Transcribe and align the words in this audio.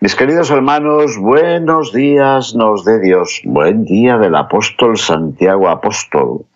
Mis 0.00 0.14
queridos 0.14 0.52
hermanos, 0.52 1.18
buenos 1.18 1.92
días 1.92 2.54
nos 2.54 2.84
dé 2.84 3.00
Dios. 3.00 3.40
Buen 3.42 3.84
día 3.84 4.16
del 4.16 4.36
apóstol 4.36 4.96
Santiago 4.96 5.68
Apóstol. 5.68 6.46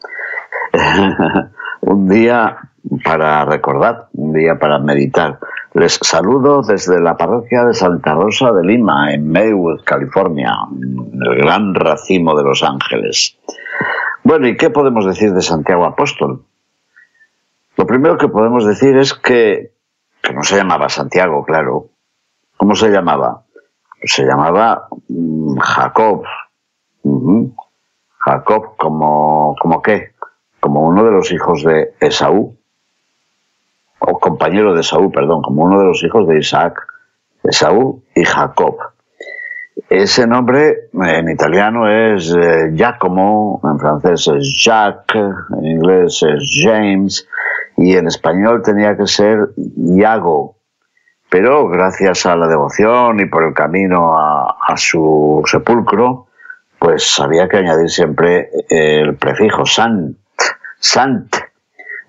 un 1.80 2.09
día 2.09 2.70
para 3.05 3.45
recordar, 3.45 4.06
un 4.12 4.32
día 4.32 4.60
para 4.60 4.78
meditar. 4.78 5.41
Les 5.74 5.98
saludo 6.02 6.62
desde 6.62 7.01
la 7.01 7.16
parroquia 7.16 7.65
de 7.65 7.74
Santa 7.74 8.15
Rosa 8.15 8.52
de 8.52 8.65
Lima, 8.65 9.12
en 9.12 9.28
Maywood, 9.28 9.82
California, 9.82 10.52
el 10.70 11.38
gran 11.38 11.74
racimo 11.74 12.37
de 12.37 12.45
Los 12.45 12.62
Ángeles. 12.62 13.37
Bueno, 14.23 14.46
¿y 14.46 14.56
qué 14.56 14.70
podemos 14.70 15.04
decir 15.04 15.32
de 15.32 15.43
Santiago 15.43 15.84
Apóstol? 15.84 16.45
Lo 17.77 17.87
primero 17.87 18.16
que 18.18 18.29
podemos 18.29 18.65
decir 18.65 18.96
es 18.96 19.15
que, 19.15 19.73
que 20.23 20.32
no 20.32 20.45
se 20.45 20.56
llamaba 20.56 20.88
Santiago, 20.88 21.45
claro, 21.45 21.88
¿Cómo 22.63 22.77
se 22.77 22.91
llamaba? 22.91 23.43
Se 24.05 24.24
llamaba 24.24 24.87
mm, 25.09 25.59
Jacob. 25.59 26.23
Jacob 28.19 28.77
como, 28.77 29.57
como 29.60 29.82
qué? 29.82 30.13
Como 30.60 30.87
uno 30.87 31.02
de 31.02 31.10
los 31.10 31.32
hijos 31.32 31.65
de 31.65 31.95
Esaú. 31.99 32.57
O 33.99 34.21
compañero 34.21 34.74
de 34.74 34.82
Esaú, 34.82 35.10
perdón, 35.10 35.43
como 35.43 35.65
uno 35.65 35.80
de 35.80 35.87
los 35.87 36.04
hijos 36.04 36.29
de 36.29 36.38
Isaac, 36.38 36.87
Esaú 37.43 38.04
y 38.15 38.24
Jacob. 38.24 38.76
Ese 39.91 40.29
nombre 40.29 40.88
en 40.93 41.30
italiano 41.30 41.91
es 41.91 42.32
eh, 42.32 42.71
Giacomo, 42.74 43.60
en 43.65 43.80
francés 43.80 44.29
es 44.37 44.63
Jacques, 44.65 45.35
en 45.59 45.65
inglés 45.65 46.23
es 46.23 46.60
James, 46.63 47.29
y 47.76 47.97
en 47.97 48.07
español 48.07 48.63
tenía 48.63 48.97
que 48.97 49.09
ser 49.09 49.51
Iago, 49.57 50.62
pero 51.33 51.66
gracias 51.66 52.27
a 52.27 52.37
la 52.37 52.47
devoción 52.47 53.19
y 53.19 53.25
por 53.25 53.45
el 53.45 53.55
camino 53.55 54.19
a, 54.19 54.77
su 54.77 55.43
sepulcro, 55.47 56.27
pues 56.79 57.19
había 57.21 57.49
que 57.49 57.57
añadir 57.57 57.88
siempre 57.88 58.51
el 58.69 59.16
prefijo 59.16 59.65
sant, 59.65 60.19
sant. 60.79 61.35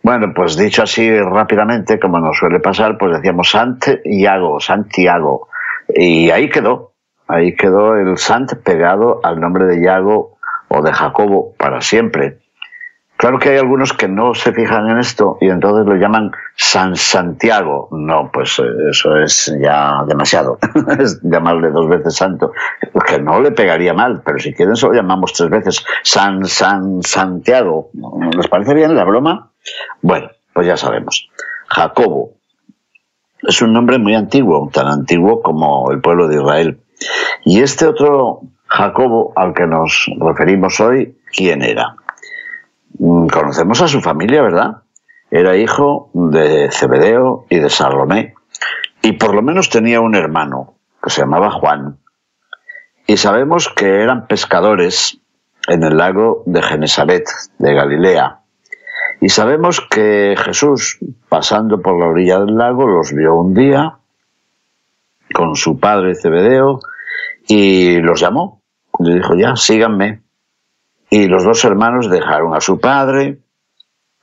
Bueno, 0.02 0.34
pues 0.36 0.58
dicho 0.58 0.84
así 0.84 1.10
rápidamente, 1.18 2.02
como 2.02 2.20
nos 2.20 2.38
suele 2.38 2.60
pasar, 2.60 2.98
pues 2.98 3.14
decíamos 3.14 3.50
Santiago, 3.50 4.60
Santiago. 4.60 5.48
Y 5.88 6.30
ahí 6.30 6.50
quedó, 6.50 6.92
ahí 7.30 7.56
quedó 7.56 7.96
el 7.96 8.18
Sant 8.18 8.54
pegado 8.56 9.22
al 9.24 9.40
nombre 9.40 9.64
de 9.68 9.82
Iago 9.82 10.36
o 10.68 10.82
de 10.82 10.92
Jacobo 10.92 11.54
para 11.58 11.80
siempre. 11.80 12.40
Claro 13.24 13.40
que 13.40 13.52
hay 13.52 13.58
algunos 13.58 13.94
que 13.94 14.10
no 14.10 14.34
se 14.34 14.52
fijan 14.52 14.90
en 14.90 14.98
esto 14.98 15.38
y 15.40 15.48
entonces 15.48 15.86
lo 15.86 15.96
llaman 15.96 16.34
San 16.58 16.98
Santiago. 16.98 17.88
No, 17.92 18.30
pues 18.30 18.60
eh, 18.60 18.64
eso 18.90 19.16
es 19.16 19.50
ya 19.62 20.04
demasiado. 20.06 20.60
es 21.00 21.22
llamarle 21.24 21.72
dos 21.72 21.88
veces 21.88 22.18
santo, 22.18 22.52
porque 22.92 23.20
no 23.20 23.40
le 23.40 23.52
pegaría 23.52 23.94
mal, 23.94 24.22
pero 24.26 24.40
si 24.40 24.54
quieren 24.54 24.76
solo 24.76 24.96
llamamos 24.96 25.32
tres 25.32 25.50
veces 25.50 25.86
San 26.04 26.44
San 26.44 27.02
Santiago. 27.02 27.92
¿Les 28.36 28.50
parece 28.50 28.74
bien 28.74 28.94
la 28.94 29.06
broma? 29.06 29.52
Bueno, 30.02 30.30
pues 30.52 30.68
ya 30.68 30.76
sabemos. 30.76 31.30
Jacobo 31.68 32.32
es 33.42 33.62
un 33.62 33.72
nombre 33.72 34.00
muy 34.00 34.16
antiguo, 34.16 34.70
tan 34.74 34.88
antiguo 34.88 35.42
como 35.42 35.90
el 35.92 36.02
pueblo 36.02 36.28
de 36.28 36.42
Israel. 36.42 36.82
Y 37.46 37.62
este 37.62 37.88
otro 37.88 38.42
Jacobo 38.68 39.32
al 39.38 39.54
que 39.54 39.66
nos 39.66 40.12
referimos 40.20 40.82
hoy, 40.82 41.16
¿quién 41.32 41.62
era? 41.62 41.96
Mm, 43.06 43.28
conocemos 43.28 43.82
a 43.82 43.90
su 43.90 44.00
familia, 44.00 44.42
¿verdad? 44.42 44.84
Era 45.30 45.58
hijo 45.58 46.10
de 46.14 46.70
Zebedeo 46.72 47.46
y 47.50 47.60
de 47.60 47.70
Salomé, 47.70 48.34
y 49.02 49.12
por 49.12 49.36
lo 49.36 49.42
menos 49.42 49.70
tenía 49.70 50.00
un 50.00 50.16
hermano 50.16 50.76
que 51.04 51.10
se 51.10 51.20
llamaba 51.20 51.52
Juan. 51.52 51.98
Y 53.06 53.18
sabemos 53.18 53.68
que 53.68 54.02
eran 54.02 54.28
pescadores 54.28 55.20
en 55.68 55.84
el 55.84 55.98
lago 55.98 56.44
de 56.46 56.62
Genesaret, 56.62 57.26
de 57.58 57.74
Galilea. 57.74 58.40
Y 59.20 59.28
sabemos 59.28 59.82
que 59.82 60.36
Jesús, 60.38 61.00
pasando 61.28 61.82
por 61.82 62.00
la 62.00 62.08
orilla 62.08 62.40
del 62.40 62.56
lago, 62.56 62.88
los 62.88 63.12
vio 63.12 63.36
un 63.36 63.54
día 63.54 63.98
con 65.34 65.58
su 65.58 65.78
padre 65.78 66.16
Zebedeo 66.16 66.80
y 67.50 67.98
los 67.98 68.22
llamó. 68.22 68.62
Le 68.98 69.16
dijo, 69.16 69.36
ya, 69.36 69.58
síganme. 69.58 70.23
Y 71.16 71.28
los 71.28 71.44
dos 71.44 71.64
hermanos 71.64 72.10
dejaron 72.10 72.56
a 72.56 72.60
su 72.60 72.80
padre, 72.80 73.38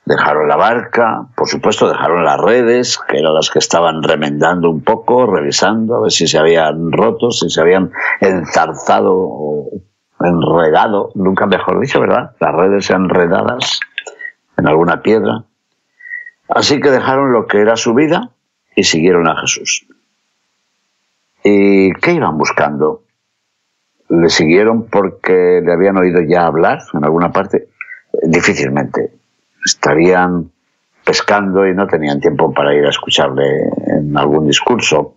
dejaron 0.03 0.49
la 0.49 0.57
barca, 0.57 1.25
por 1.37 1.47
supuesto 1.47 1.87
dejaron 1.87 2.25
las 2.25 2.37
redes, 2.37 2.99
que 3.07 3.19
eran 3.19 3.33
las 3.33 3.49
que 3.49 3.59
estaban 3.59 4.03
remendando 4.03 4.69
un 4.69 4.83
poco, 4.83 5.25
revisando 5.25 5.95
a 5.95 6.01
ver 6.01 6.11
si 6.11 6.27
se 6.27 6.37
habían 6.37 6.91
roto, 6.91 7.31
si 7.31 7.49
se 7.49 7.61
habían 7.61 7.93
enzarzado 8.19 9.13
o 9.15 9.69
enredado, 10.19 11.11
nunca 11.15 11.45
mejor 11.45 11.79
dicho, 11.79 12.01
¿verdad? 12.01 12.35
Las 12.41 12.53
redes 12.55 12.89
enredadas 12.89 13.79
en 14.57 14.67
alguna 14.67 15.01
piedra. 15.01 15.45
Así 16.49 16.81
que 16.81 16.91
dejaron 16.91 17.31
lo 17.31 17.47
que 17.47 17.61
era 17.61 17.77
su 17.77 17.93
vida 17.93 18.31
y 18.75 18.83
siguieron 18.83 19.29
a 19.29 19.39
Jesús. 19.39 19.87
¿Y 21.41 21.93
qué 21.93 22.11
iban 22.11 22.37
buscando? 22.37 23.03
Le 24.11 24.29
siguieron 24.29 24.87
porque 24.87 25.61
le 25.63 25.71
habían 25.71 25.97
oído 25.97 26.21
ya 26.21 26.45
hablar 26.45 26.79
en 26.93 27.05
alguna 27.05 27.31
parte, 27.31 27.69
difícilmente. 28.23 29.13
Estarían 29.65 30.51
pescando 31.05 31.65
y 31.65 31.73
no 31.73 31.87
tenían 31.87 32.19
tiempo 32.19 32.53
para 32.53 32.75
ir 32.75 32.85
a 32.85 32.89
escucharle 32.89 33.69
en 33.87 34.15
algún 34.17 34.47
discurso. 34.47 35.15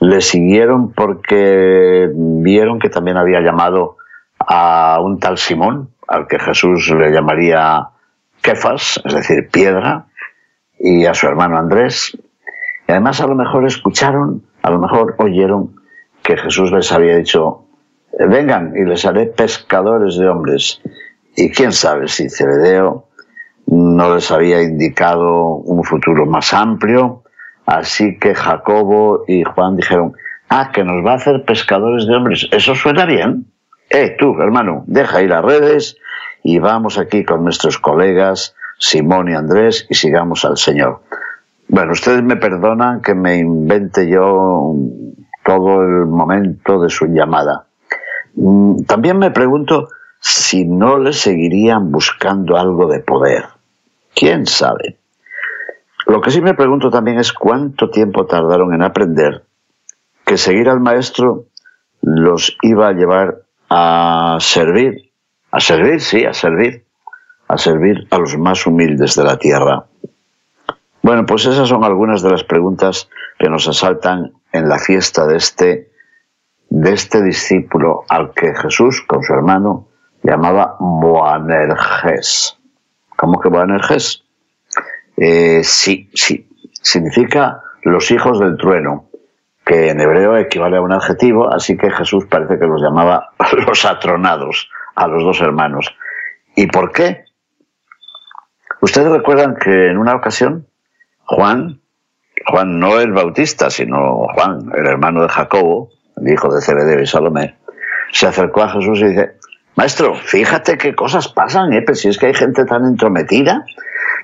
Le 0.00 0.20
siguieron 0.20 0.92
porque 0.92 2.10
vieron 2.14 2.78
que 2.78 2.90
también 2.90 3.16
había 3.16 3.40
llamado 3.40 3.96
a 4.38 4.98
un 5.00 5.18
tal 5.18 5.38
Simón, 5.38 5.88
al 6.06 6.26
que 6.26 6.38
Jesús 6.38 6.90
le 6.90 7.10
llamaría 7.10 7.88
Kefas, 8.42 9.00
es 9.02 9.14
decir, 9.14 9.48
piedra, 9.48 10.06
y 10.78 11.06
a 11.06 11.14
su 11.14 11.26
hermano 11.26 11.56
Andrés. 11.56 12.18
Y 12.86 12.92
además 12.92 13.20
a 13.22 13.26
lo 13.26 13.34
mejor 13.34 13.64
escucharon, 13.64 14.42
a 14.62 14.70
lo 14.70 14.78
mejor 14.78 15.14
oyeron 15.18 15.81
que 16.22 16.36
Jesús 16.36 16.70
les 16.72 16.92
había 16.92 17.16
dicho, 17.16 17.64
vengan 18.18 18.74
y 18.76 18.84
les 18.84 19.04
haré 19.04 19.26
pescadores 19.26 20.16
de 20.16 20.28
hombres. 20.28 20.80
Y 21.36 21.50
quién 21.50 21.72
sabe 21.72 22.08
si 22.08 22.28
Cebedeo 22.28 23.08
no 23.66 24.14
les 24.14 24.30
había 24.30 24.62
indicado 24.62 25.56
un 25.56 25.82
futuro 25.84 26.26
más 26.26 26.52
amplio, 26.52 27.22
así 27.66 28.18
que 28.18 28.34
Jacobo 28.34 29.24
y 29.26 29.44
Juan 29.44 29.76
dijeron, 29.76 30.14
ah, 30.48 30.70
que 30.72 30.84
nos 30.84 31.04
va 31.04 31.12
a 31.12 31.16
hacer 31.16 31.44
pescadores 31.44 32.06
de 32.06 32.14
hombres, 32.14 32.48
eso 32.52 32.74
suena 32.74 33.06
bien. 33.06 33.46
Eh, 33.88 34.16
tú, 34.18 34.40
hermano, 34.40 34.84
deja 34.86 35.22
ir 35.22 35.30
las 35.30 35.44
redes 35.44 35.96
y 36.42 36.58
vamos 36.58 36.98
aquí 36.98 37.24
con 37.24 37.44
nuestros 37.44 37.78
colegas 37.78 38.54
Simón 38.78 39.28
y 39.28 39.34
Andrés 39.34 39.86
y 39.88 39.94
sigamos 39.94 40.44
al 40.44 40.56
Señor. 40.56 41.02
Bueno, 41.68 41.92
ustedes 41.92 42.22
me 42.22 42.36
perdonan 42.36 43.00
que 43.00 43.14
me 43.14 43.36
invente 43.36 44.08
yo 44.08 44.74
todo 45.44 45.82
el 45.82 46.06
momento 46.06 46.80
de 46.80 46.90
su 46.90 47.06
llamada. 47.06 47.66
Mm, 48.34 48.84
también 48.84 49.18
me 49.18 49.30
pregunto 49.30 49.88
si 50.20 50.64
no 50.64 50.98
le 50.98 51.12
seguirían 51.12 51.90
buscando 51.90 52.56
algo 52.56 52.86
de 52.86 53.00
poder. 53.00 53.46
¿Quién 54.14 54.46
sabe? 54.46 54.98
Lo 56.06 56.20
que 56.20 56.30
sí 56.30 56.40
me 56.40 56.54
pregunto 56.54 56.90
también 56.90 57.18
es 57.18 57.32
cuánto 57.32 57.90
tiempo 57.90 58.26
tardaron 58.26 58.74
en 58.74 58.82
aprender 58.82 59.44
que 60.24 60.36
seguir 60.36 60.68
al 60.68 60.80
maestro 60.80 61.46
los 62.00 62.56
iba 62.62 62.88
a 62.88 62.92
llevar 62.92 63.42
a 63.68 64.38
servir, 64.40 65.10
a 65.50 65.60
servir, 65.60 66.00
sí, 66.00 66.24
a 66.24 66.32
servir, 66.32 66.84
a 67.48 67.58
servir 67.58 68.06
a 68.10 68.18
los 68.18 68.36
más 68.38 68.66
humildes 68.66 69.14
de 69.14 69.24
la 69.24 69.38
tierra. 69.38 69.84
Bueno, 71.02 71.26
pues 71.26 71.46
esas 71.46 71.68
son 71.68 71.84
algunas 71.84 72.22
de 72.22 72.30
las 72.30 72.44
preguntas 72.44 73.08
que 73.38 73.48
nos 73.48 73.68
asaltan 73.68 74.32
en 74.52 74.68
la 74.68 74.78
fiesta 74.78 75.26
de 75.26 75.36
este, 75.36 75.92
de 76.68 76.92
este 76.92 77.22
discípulo 77.22 78.04
al 78.08 78.32
que 78.32 78.54
Jesús 78.54 79.02
con 79.06 79.22
su 79.22 79.32
hermano 79.32 79.88
llamaba 80.22 80.76
Boanerges. 80.78 82.58
¿Cómo 83.16 83.40
que 83.40 83.48
Boanerges? 83.48 84.24
Eh, 85.16 85.62
sí, 85.64 86.10
sí. 86.14 86.48
Significa 86.72 87.62
los 87.82 88.10
hijos 88.10 88.40
del 88.40 88.56
trueno, 88.56 89.08
que 89.64 89.90
en 89.90 90.00
hebreo 90.00 90.36
equivale 90.36 90.76
a 90.76 90.82
un 90.82 90.92
adjetivo, 90.92 91.52
así 91.52 91.76
que 91.76 91.90
Jesús 91.90 92.26
parece 92.26 92.58
que 92.58 92.66
los 92.66 92.82
llamaba 92.82 93.30
los 93.66 93.84
atronados 93.84 94.68
a 94.94 95.06
los 95.06 95.22
dos 95.22 95.40
hermanos. 95.40 95.94
¿Y 96.56 96.66
por 96.66 96.92
qué? 96.92 97.24
Ustedes 98.80 99.08
recuerdan 99.10 99.56
que 99.56 99.88
en 99.88 99.98
una 99.98 100.16
ocasión 100.16 100.66
Juan, 101.24 101.81
Juan 102.46 102.78
no 102.78 103.00
el 103.00 103.12
Bautista, 103.12 103.70
sino 103.70 104.26
Juan, 104.34 104.70
el 104.74 104.86
hermano 104.86 105.22
de 105.22 105.28
Jacobo, 105.28 105.90
el 106.20 106.32
hijo 106.32 106.54
de 106.54 106.60
Zebedeo 106.60 107.02
y 107.02 107.06
Salomé, 107.06 107.56
se 108.12 108.26
acercó 108.26 108.62
a 108.62 108.68
Jesús 108.68 109.00
y 109.00 109.06
dice, 109.06 109.32
Maestro, 109.74 110.14
fíjate 110.14 110.76
qué 110.76 110.94
cosas 110.94 111.28
pasan, 111.28 111.72
¿eh? 111.72 111.82
Pero 111.82 111.96
si 111.96 112.08
es 112.08 112.18
que 112.18 112.26
hay 112.26 112.34
gente 112.34 112.64
tan 112.64 112.84
entrometida, 112.84 113.64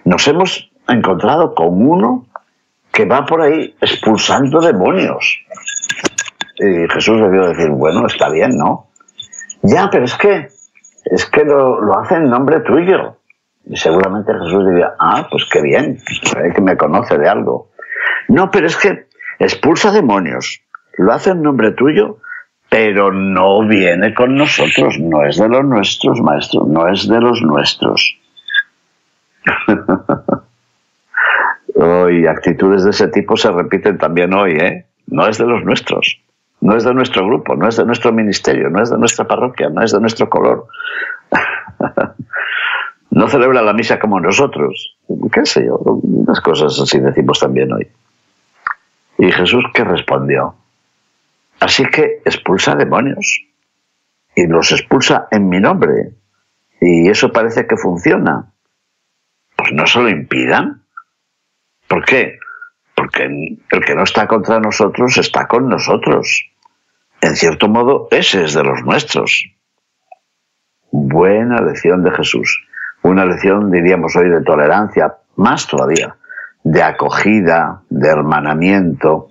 nos 0.04 0.28
hemos 0.28 0.70
encontrado 0.88 1.54
con 1.54 1.86
uno 1.86 2.26
que 2.92 3.04
va 3.04 3.24
por 3.24 3.42
ahí 3.42 3.74
expulsando 3.80 4.60
demonios. 4.60 5.40
Y 6.56 6.88
Jesús 6.92 7.20
debió 7.20 7.48
decir, 7.48 7.70
bueno, 7.70 8.06
está 8.06 8.28
bien, 8.28 8.56
¿no? 8.56 8.88
Ya, 9.62 9.88
pero 9.90 10.04
es 10.04 10.14
que, 10.16 10.48
es 11.04 11.26
que 11.26 11.44
lo, 11.44 11.80
lo 11.80 11.98
hace 11.98 12.16
en 12.16 12.28
nombre 12.28 12.60
tuyo. 12.60 13.16
Y 13.64 13.76
seguramente 13.76 14.32
Jesús 14.32 14.66
diría, 14.68 14.94
ah, 14.98 15.26
pues 15.30 15.44
qué 15.50 15.60
bien, 15.60 15.98
que 16.54 16.60
me 16.60 16.76
conoce 16.76 17.18
de 17.18 17.28
algo. 17.28 17.67
No, 18.28 18.50
pero 18.50 18.66
es 18.66 18.76
que 18.76 19.06
expulsa 19.38 19.90
demonios, 19.90 20.60
lo 20.96 21.12
hace 21.12 21.30
en 21.30 21.42
nombre 21.42 21.72
tuyo, 21.72 22.18
pero 22.68 23.12
no 23.12 23.66
viene 23.66 24.14
con 24.14 24.36
nosotros, 24.36 24.98
no 24.98 25.24
es 25.24 25.38
de 25.38 25.48
los 25.48 25.64
nuestros, 25.64 26.20
maestro, 26.20 26.64
no 26.66 26.86
es 26.88 27.08
de 27.08 27.20
los 27.20 27.40
nuestros. 27.42 28.18
hoy 31.74 32.26
actitudes 32.26 32.84
de 32.84 32.90
ese 32.90 33.08
tipo 33.08 33.36
se 33.36 33.50
repiten 33.52 33.98
también 33.98 34.34
hoy, 34.34 34.52
¿eh? 34.52 34.86
No 35.06 35.26
es 35.26 35.38
de 35.38 35.46
los 35.46 35.64
nuestros, 35.64 36.20
no 36.60 36.76
es 36.76 36.84
de 36.84 36.92
nuestro 36.92 37.26
grupo, 37.26 37.54
no 37.54 37.68
es 37.68 37.76
de 37.76 37.84
nuestro 37.84 38.12
ministerio, 38.12 38.68
no 38.68 38.82
es 38.82 38.90
de 38.90 38.98
nuestra 38.98 39.26
parroquia, 39.26 39.70
no 39.70 39.82
es 39.82 39.92
de 39.92 40.00
nuestro 40.00 40.28
color. 40.28 40.66
no 43.10 43.28
celebra 43.28 43.62
la 43.62 43.72
misa 43.72 43.98
como 43.98 44.20
nosotros. 44.20 44.96
¿Qué 45.32 45.46
sé 45.46 45.66
yo? 45.66 45.76
Unas 45.76 46.40
cosas 46.40 46.78
así 46.80 46.98
decimos 46.98 47.38
también 47.38 47.72
hoy. 47.72 47.88
¿Y 49.18 49.32
Jesús 49.32 49.64
qué 49.74 49.84
respondió? 49.84 50.54
Así 51.60 51.84
que 51.86 52.22
expulsa 52.24 52.76
demonios 52.76 53.44
y 54.34 54.46
los 54.46 54.70
expulsa 54.70 55.26
en 55.32 55.48
mi 55.48 55.60
nombre. 55.60 56.12
Y 56.80 57.08
eso 57.10 57.32
parece 57.32 57.66
que 57.66 57.76
funciona. 57.76 58.52
Pues 59.56 59.72
no 59.72 59.86
se 59.86 60.00
lo 60.00 60.08
impidan. 60.08 60.84
¿Por 61.88 62.04
qué? 62.04 62.38
Porque 62.94 63.24
el 63.24 63.84
que 63.84 63.94
no 63.96 64.04
está 64.04 64.28
contra 64.28 64.60
nosotros 64.60 65.18
está 65.18 65.48
con 65.48 65.68
nosotros. 65.68 66.52
En 67.20 67.34
cierto 67.34 67.68
modo, 67.68 68.06
ese 68.12 68.44
es 68.44 68.54
de 68.54 68.62
los 68.62 68.84
nuestros. 68.84 69.50
Buena 70.92 71.60
lección 71.60 72.04
de 72.04 72.12
Jesús. 72.12 72.64
Una 73.02 73.24
lección, 73.24 73.72
diríamos 73.72 74.14
hoy, 74.14 74.28
de 74.28 74.42
tolerancia, 74.42 75.16
más 75.34 75.66
todavía, 75.66 76.16
de 76.70 76.82
acogida, 76.82 77.80
de 77.88 78.08
hermanamiento. 78.08 79.30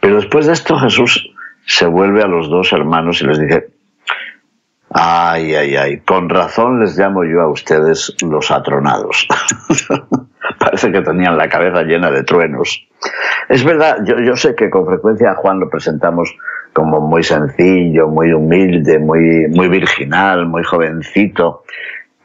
Pero 0.00 0.16
después 0.16 0.46
de 0.46 0.54
esto 0.54 0.78
Jesús 0.78 1.30
se 1.66 1.86
vuelve 1.86 2.22
a 2.22 2.26
los 2.26 2.48
dos 2.48 2.72
hermanos 2.72 3.20
y 3.20 3.26
les 3.26 3.38
dice, 3.38 3.68
ay, 4.90 5.54
ay, 5.54 5.76
ay, 5.76 6.00
con 6.00 6.30
razón 6.30 6.80
les 6.80 6.96
llamo 6.96 7.24
yo 7.24 7.42
a 7.42 7.50
ustedes 7.50 8.16
los 8.22 8.50
atronados. 8.50 9.28
Parece 10.58 10.90
que 10.92 11.02
tenían 11.02 11.36
la 11.36 11.48
cabeza 11.48 11.82
llena 11.82 12.10
de 12.10 12.22
truenos. 12.22 12.88
Es 13.50 13.62
verdad, 13.62 13.98
yo, 14.06 14.36
sé 14.36 14.54
que 14.54 14.70
con 14.70 14.86
frecuencia 14.86 15.32
a 15.32 15.34
Juan 15.34 15.60
lo 15.60 15.68
presentamos 15.68 16.34
como 16.72 17.00
muy 17.00 17.22
sencillo, 17.22 18.08
muy 18.08 18.32
humilde, 18.32 18.98
muy, 18.98 19.46
muy 19.48 19.68
virginal, 19.68 20.46
muy 20.46 20.64
jovencito, 20.64 21.64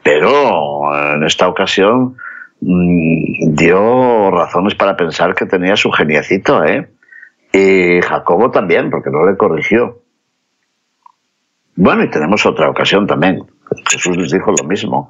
pero 0.02 1.14
en 1.14 1.22
esta 1.24 1.48
ocasión 1.48 2.16
dio 2.62 4.30
razones 4.30 4.74
para 4.76 4.96
pensar 4.96 5.34
que 5.34 5.46
tenía 5.46 5.76
su 5.76 5.90
geniecito, 5.90 6.64
¿eh? 6.64 6.90
Y 7.52 8.00
Jacobo 8.00 8.50
también, 8.50 8.90
porque 8.90 9.10
no 9.10 9.26
le 9.26 9.36
corrigió. 9.36 10.02
Bueno, 11.74 12.04
y 12.04 12.10
tenemos 12.10 12.46
otra 12.46 12.70
ocasión 12.70 13.06
también. 13.06 13.44
Jesús 13.90 14.16
les 14.16 14.30
dijo 14.30 14.52
lo 14.52 14.64
mismo. 14.64 15.08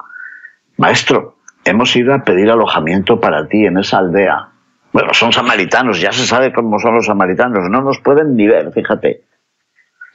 Maestro, 0.78 1.36
hemos 1.64 1.94
ido 1.94 2.14
a 2.14 2.24
pedir 2.24 2.50
alojamiento 2.50 3.20
para 3.20 3.46
ti 3.46 3.66
en 3.66 3.78
esa 3.78 3.98
aldea. 3.98 4.48
Bueno, 4.92 5.12
son 5.12 5.32
samaritanos, 5.32 6.00
ya 6.00 6.12
se 6.12 6.26
sabe 6.26 6.52
cómo 6.52 6.78
son 6.78 6.94
los 6.94 7.06
samaritanos, 7.06 7.68
no 7.70 7.82
nos 7.82 7.98
pueden 8.00 8.36
ni 8.36 8.46
ver, 8.46 8.72
fíjate. 8.72 9.24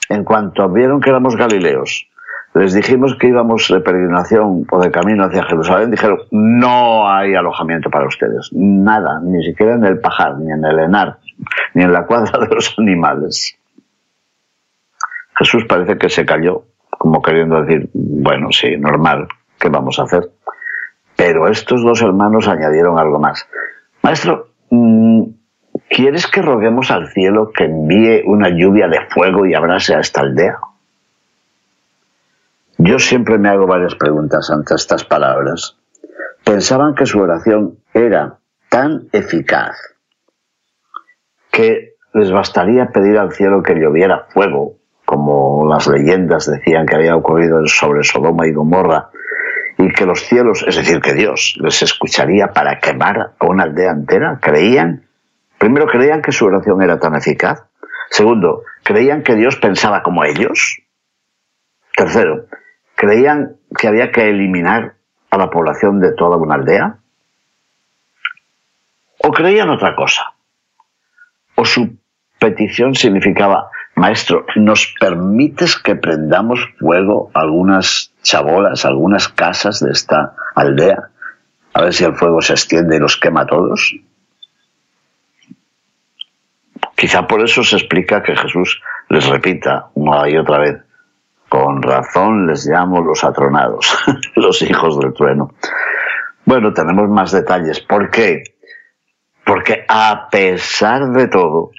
En 0.10 0.24
cuanto 0.24 0.70
vieron 0.70 1.02
que 1.02 1.10
éramos 1.10 1.36
galileos, 1.36 2.08
les 2.58 2.74
dijimos 2.74 3.16
que 3.20 3.28
íbamos 3.28 3.68
de 3.70 3.80
peregrinación 3.80 4.66
o 4.70 4.80
de 4.82 4.92
camino 4.92 5.26
hacia 5.26 5.44
Jerusalén, 5.44 5.92
dijeron, 5.92 6.20
no 6.32 7.10
hay 7.10 7.36
alojamiento 7.36 7.90
para 7.90 8.08
ustedes, 8.08 8.50
nada, 8.54 9.20
ni 9.24 9.44
siquiera 9.44 9.76
en 9.76 9.86
el 9.86 10.00
pajar, 10.00 10.38
ni 10.38 10.52
en 10.52 10.64
el 10.66 10.80
enar, 10.80 11.20
ni 11.74 11.84
en 11.84 11.94
la 11.94 12.06
cuadra 12.06 12.40
de 12.40 12.54
los 12.54 12.78
animales. 12.78 13.58
Jesús 15.38 15.66
parece 15.66 15.98
que 15.98 16.10
se 16.10 16.26
cayó, 16.26 16.64
como 16.90 17.22
queriendo 17.22 17.62
decir, 17.62 17.90
bueno, 17.94 18.52
sí, 18.52 18.76
normal, 18.78 19.28
¿qué 19.60 19.70
vamos 19.70 20.00
a 20.00 20.04
hacer? 20.04 20.32
Pero 21.16 21.48
estos 21.48 21.84
dos 21.84 22.02
hermanos 22.02 22.48
añadieron 22.48 22.98
algo 22.98 23.20
más. 23.20 23.48
Maestro, 24.04 24.50
mm, 24.70 25.24
¿quieres 25.90 26.28
que 26.28 26.42
roguemos 26.42 26.92
al 26.92 27.10
cielo 27.10 27.52
que 27.54 27.66
envíe 27.66 28.24
una 28.26 28.50
lluvia 28.50 28.88
de 28.88 29.02
fuego 29.10 29.46
y 29.46 29.54
abrase 29.54 29.96
a 29.96 30.00
esta 30.00 30.22
aldea? 30.22 30.58
Yo 32.80 33.00
siempre 33.00 33.40
me 33.40 33.50
hago 33.50 33.66
varias 33.66 33.96
preguntas 33.96 34.52
ante 34.52 34.76
estas 34.76 35.04
palabras. 35.04 35.78
Pensaban 36.44 36.94
que 36.94 37.08
su 37.08 37.20
oración 37.20 37.80
era 37.94 38.38
tan 38.70 39.08
eficaz 39.12 39.76
que 41.52 41.96
les 42.14 42.32
bastaría 42.32 42.88
pedir 42.90 43.18
al 43.18 43.34
cielo 43.34 43.64
que 43.64 43.74
lloviera 43.74 44.28
fuego, 44.30 44.78
como 45.06 45.68
las 45.68 45.88
leyendas 45.88 46.46
decían 46.46 46.86
que 46.86 46.96
había 46.96 47.16
ocurrido 47.16 47.66
sobre 47.66 48.04
Sodoma 48.04 48.46
y 48.48 48.54
Gomorra, 48.54 49.10
y 49.80 49.92
que 49.92 50.06
los 50.06 50.22
cielos, 50.22 50.64
es 50.68 50.76
decir, 50.76 51.02
que 51.02 51.14
Dios 51.14 51.56
les 51.60 51.82
escucharía 51.82 52.54
para 52.54 52.80
quemar 52.80 53.34
a 53.40 53.46
una 53.46 53.64
aldea 53.64 53.92
entera. 53.92 54.40
¿Creían? 54.40 55.08
Primero, 55.58 55.88
creían 55.88 56.22
que 56.22 56.32
su 56.32 56.46
oración 56.46 56.82
era 56.82 57.00
tan 57.00 57.16
eficaz. 57.16 57.64
Segundo, 58.10 58.64
creían 58.84 59.24
que 59.24 59.36
Dios 59.36 59.56
pensaba 59.56 60.04
como 60.04 60.24
ellos. 60.24 60.80
Tercero, 61.96 62.46
creían 62.98 63.58
que 63.78 63.88
había 63.88 64.12
que 64.12 64.28
eliminar 64.28 64.96
a 65.30 65.38
la 65.38 65.50
población 65.50 66.00
de 66.02 66.14
toda 66.14 66.36
una 66.36 66.56
aldea? 66.56 66.98
¿O 69.20 69.32
creían 69.32 69.70
otra 69.70 69.96
cosa? 69.96 70.34
¿O 71.56 71.64
su 71.64 71.96
petición 72.40 72.96
significaba, 72.96 73.70
maestro, 73.96 74.46
¿nos 74.56 74.96
permites 75.00 75.78
que 75.78 75.96
prendamos 75.96 76.60
fuego 76.80 77.30
algunas 77.36 78.12
chabolas, 78.24 78.84
algunas 78.84 79.28
casas 79.30 79.80
de 79.80 79.92
esta 79.92 80.34
aldea? 80.56 81.10
A 81.74 81.82
ver 81.84 81.94
si 81.94 82.04
el 82.04 82.16
fuego 82.16 82.42
se 82.42 82.54
extiende 82.54 82.96
y 82.96 83.00
los 83.00 83.18
quema 83.18 83.42
a 83.42 83.46
todos. 83.46 83.96
Quizá 86.96 87.28
por 87.28 87.44
eso 87.44 87.64
se 87.64 87.76
explica 87.76 88.24
que 88.24 88.36
Jesús 88.36 88.82
les 89.10 89.28
repita 89.28 89.90
una 89.94 90.28
y 90.28 90.36
otra 90.36 90.58
vez, 90.58 90.87
con 91.50 91.82
razón 91.82 92.48
les 92.48 92.66
llamo 92.66 93.02
los 93.02 93.24
atronados, 93.24 93.98
los 94.36 94.62
hijos 94.62 95.00
del 95.00 95.14
trueno. 95.14 95.54
Bueno, 96.46 96.74
tenemos 96.74 97.10
más 97.10 97.32
detalles. 97.32 97.80
¿Por 97.80 98.10
qué? 98.10 98.44
Porque 99.46 99.86
a 99.88 100.30
pesar 100.30 101.12
de 101.12 101.28
todo, 101.28 101.72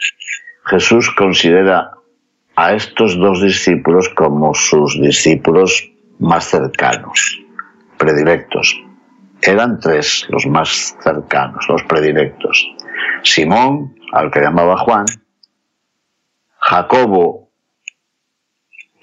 Jesús 0.67 1.11
considera 1.17 1.93
a 2.57 2.73
estos 2.73 3.19
dos 3.19 3.43
discípulos 3.43 4.09
como 4.11 4.55
sus 4.55 5.01
discípulos 5.01 5.91
más 6.19 6.45
cercanos, 6.45 7.41
predilectos. 7.97 8.79
Eran 9.41 9.79
tres 9.79 10.27
los 10.29 10.47
más 10.47 10.97
cercanos, 11.01 11.69
los 11.69 11.83
predilectos. 11.85 12.69
Simón, 13.23 13.95
al 14.13 14.31
que 14.31 14.41
llamaba 14.41 14.77
Juan, 14.79 15.07
Jacobo, 16.59 17.48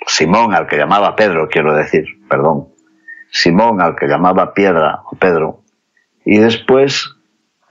Simón, 0.07 0.53
al 0.53 0.67
que 0.67 0.77
llamaba 0.77 1.15
Pedro, 1.15 1.47
quiero 1.49 1.73
decir, 1.73 2.05
perdón, 2.29 2.69
Simón, 3.31 3.81
al 3.81 3.95
que 3.95 4.07
llamaba 4.07 4.53
Piedra 4.53 5.01
o 5.11 5.15
Pedro, 5.15 5.61
y 6.23 6.37
después 6.37 7.15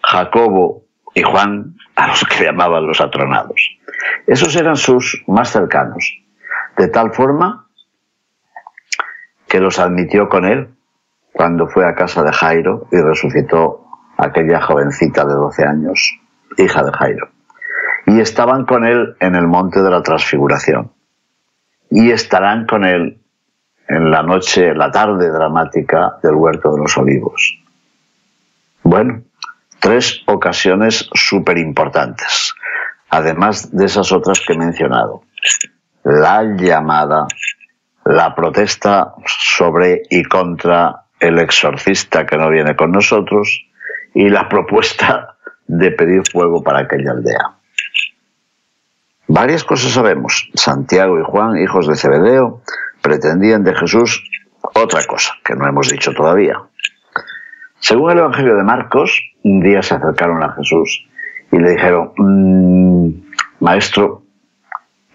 Jacobo 0.02 0.84
y 1.14 1.22
Juan, 1.22 1.76
a 1.96 2.08
los 2.08 2.24
que 2.24 2.44
llamaban 2.44 2.86
los 2.86 3.00
atronados. 3.00 3.78
Esos 4.26 4.56
eran 4.56 4.76
sus 4.76 5.22
más 5.26 5.50
cercanos, 5.50 6.20
de 6.76 6.88
tal 6.88 7.12
forma 7.12 7.68
que 9.48 9.60
los 9.60 9.78
admitió 9.78 10.28
con 10.28 10.44
él 10.44 10.74
cuando 11.32 11.68
fue 11.68 11.86
a 11.86 11.94
casa 11.94 12.22
de 12.22 12.32
Jairo 12.32 12.88
y 12.90 12.96
resucitó 12.96 13.86
aquella 14.18 14.60
jovencita 14.60 15.24
de 15.24 15.34
12 15.34 15.64
años, 15.64 16.18
hija 16.56 16.82
de 16.82 16.92
Jairo. 16.92 17.28
Y 18.06 18.20
estaban 18.20 18.66
con 18.66 18.84
él 18.84 19.16
en 19.20 19.34
el 19.34 19.46
monte 19.46 19.82
de 19.82 19.90
la 19.90 20.02
transfiguración. 20.02 20.93
Y 21.96 22.10
estarán 22.10 22.66
con 22.66 22.84
él 22.84 23.20
en 23.86 24.10
la 24.10 24.24
noche, 24.24 24.74
la 24.74 24.90
tarde 24.90 25.30
dramática 25.30 26.18
del 26.24 26.34
huerto 26.34 26.72
de 26.72 26.80
los 26.80 26.98
olivos. 26.98 27.56
Bueno, 28.82 29.22
tres 29.78 30.22
ocasiones 30.26 31.08
súper 31.14 31.56
importantes, 31.58 32.52
además 33.10 33.70
de 33.70 33.84
esas 33.84 34.10
otras 34.10 34.40
que 34.40 34.54
he 34.54 34.58
mencionado. 34.58 35.22
La 36.02 36.42
llamada, 36.56 37.28
la 38.04 38.34
protesta 38.34 39.14
sobre 39.24 40.02
y 40.10 40.24
contra 40.24 41.04
el 41.20 41.38
exorcista 41.38 42.26
que 42.26 42.36
no 42.36 42.50
viene 42.50 42.74
con 42.74 42.90
nosotros 42.90 43.66
y 44.14 44.30
la 44.30 44.48
propuesta 44.48 45.36
de 45.68 45.92
pedir 45.92 46.22
fuego 46.28 46.60
para 46.60 46.80
aquella 46.80 47.12
aldea. 47.12 47.54
Varias 49.34 49.64
cosas 49.64 49.90
sabemos. 49.90 50.48
Santiago 50.54 51.18
y 51.18 51.24
Juan, 51.24 51.58
hijos 51.58 51.88
de 51.88 51.96
Zebedeo, 51.96 52.62
pretendían 53.02 53.64
de 53.64 53.74
Jesús 53.74 54.22
otra 54.62 55.04
cosa 55.08 55.32
que 55.44 55.56
no 55.56 55.66
hemos 55.66 55.90
dicho 55.90 56.12
todavía. 56.12 56.62
Según 57.80 58.12
el 58.12 58.18
Evangelio 58.18 58.54
de 58.54 58.62
Marcos, 58.62 59.32
un 59.42 59.58
día 59.58 59.82
se 59.82 59.96
acercaron 59.96 60.40
a 60.44 60.52
Jesús 60.52 61.08
y 61.50 61.58
le 61.58 61.72
dijeron, 61.72 62.12
mm, 62.16 63.08
Maestro, 63.58 64.22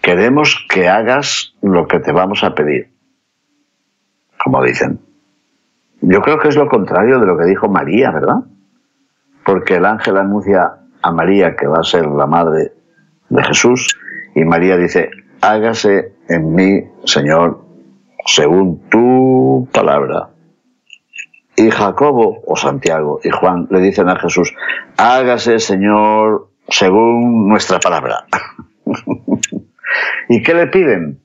queremos 0.02 0.66
que 0.68 0.86
hagas 0.86 1.54
lo 1.62 1.88
que 1.88 2.00
te 2.00 2.12
vamos 2.12 2.44
a 2.44 2.54
pedir. 2.54 2.90
Como 4.44 4.62
dicen. 4.62 5.00
Yo 6.02 6.20
creo 6.20 6.38
que 6.38 6.48
es 6.48 6.56
lo 6.56 6.68
contrario 6.68 7.20
de 7.20 7.26
lo 7.26 7.38
que 7.38 7.46
dijo 7.46 7.70
María, 7.70 8.10
¿verdad? 8.10 8.40
Porque 9.46 9.76
el 9.76 9.86
ángel 9.86 10.18
anuncia 10.18 10.74
a 11.00 11.10
María 11.10 11.56
que 11.56 11.66
va 11.66 11.78
a 11.78 11.84
ser 11.84 12.04
la 12.04 12.26
madre 12.26 12.72
de 13.30 13.44
Jesús 13.44 13.96
y 14.34 14.44
María 14.44 14.76
dice, 14.76 15.10
hágase 15.40 16.12
en 16.28 16.54
mí, 16.54 16.84
Señor, 17.04 17.60
según 18.26 18.88
tu 18.88 19.68
palabra. 19.72 20.30
Y 21.56 21.70
Jacobo 21.70 22.42
o 22.46 22.56
Santiago 22.56 23.20
y 23.22 23.30
Juan 23.30 23.66
le 23.70 23.80
dicen 23.80 24.08
a 24.08 24.18
Jesús, 24.18 24.54
hágase, 24.96 25.58
Señor, 25.58 26.48
según 26.68 27.48
nuestra 27.48 27.78
palabra. 27.80 28.24
¿Y 30.28 30.42
qué 30.42 30.54
le 30.54 30.68
piden? 30.68 31.20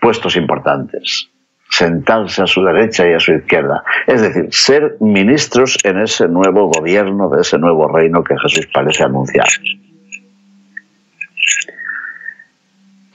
Puestos 0.00 0.36
importantes, 0.36 1.30
sentarse 1.70 2.42
a 2.42 2.46
su 2.46 2.62
derecha 2.64 3.08
y 3.08 3.14
a 3.14 3.20
su 3.20 3.32
izquierda. 3.32 3.84
Es 4.06 4.20
decir, 4.20 4.48
ser 4.50 4.96
ministros 5.00 5.78
en 5.84 6.02
ese 6.02 6.26
nuevo 6.26 6.68
gobierno, 6.68 7.30
de 7.30 7.42
ese 7.42 7.56
nuevo 7.58 7.86
reino 7.88 8.24
que 8.24 8.34
Jesús 8.36 8.68
parece 8.74 9.04
anunciar. 9.04 9.46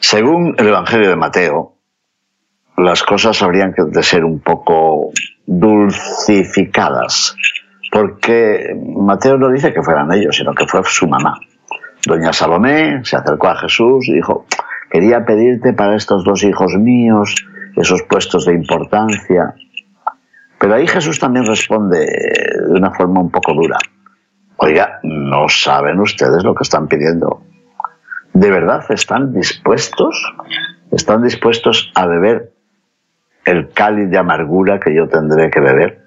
Según 0.10 0.56
el 0.58 0.70
Evangelio 0.70 1.10
de 1.10 1.18
Mateo, 1.18 1.74
las 2.78 3.04
cosas 3.04 3.44
habrían 3.44 3.74
de 3.76 4.04
ser 4.04 4.24
un 4.24 4.40
poco 4.40 5.12
dulcificadas, 5.46 7.36
porque 7.92 8.74
Mateo 8.96 9.38
no 9.38 9.50
dice 9.50 9.74
que 9.74 9.84
fueran 9.84 10.10
ellos, 10.14 10.38
sino 10.38 10.54
que 10.54 10.66
fue 10.66 10.82
su 10.86 11.10
mamá. 11.10 11.38
Doña 12.06 12.32
Salomé 12.32 13.04
se 13.04 13.18
acercó 13.18 13.50
a 13.50 13.58
Jesús 13.58 14.08
y 14.08 14.14
dijo, 14.14 14.46
quería 14.90 15.26
pedirte 15.26 15.74
para 15.74 15.98
estos 15.98 16.24
dos 16.24 16.42
hijos 16.46 16.74
míos 16.76 17.36
esos 17.76 18.02
puestos 18.04 18.46
de 18.46 18.54
importancia. 18.54 19.56
Pero 20.58 20.76
ahí 20.76 20.88
Jesús 20.88 21.20
también 21.20 21.46
responde 21.46 22.00
de 22.00 22.80
una 22.80 22.92
forma 22.92 23.20
un 23.20 23.30
poco 23.30 23.54
dura. 23.54 23.78
Oiga, 24.56 25.02
no 25.04 25.50
saben 25.50 26.00
ustedes 26.00 26.46
lo 26.46 26.56
que 26.56 26.64
están 26.64 26.88
pidiendo. 26.88 27.42
¿De 28.40 28.52
verdad 28.52 28.86
están 28.90 29.34
dispuestos? 29.34 30.14
¿Están 30.92 31.24
dispuestos 31.24 31.92
a 31.96 32.06
beber 32.06 32.52
el 33.46 33.70
cáliz 33.70 34.12
de 34.12 34.20
amargura 34.20 34.80
que 34.80 34.94
yo 34.94 35.08
tendré 35.08 35.50
que 35.50 35.60
beber? 35.60 36.04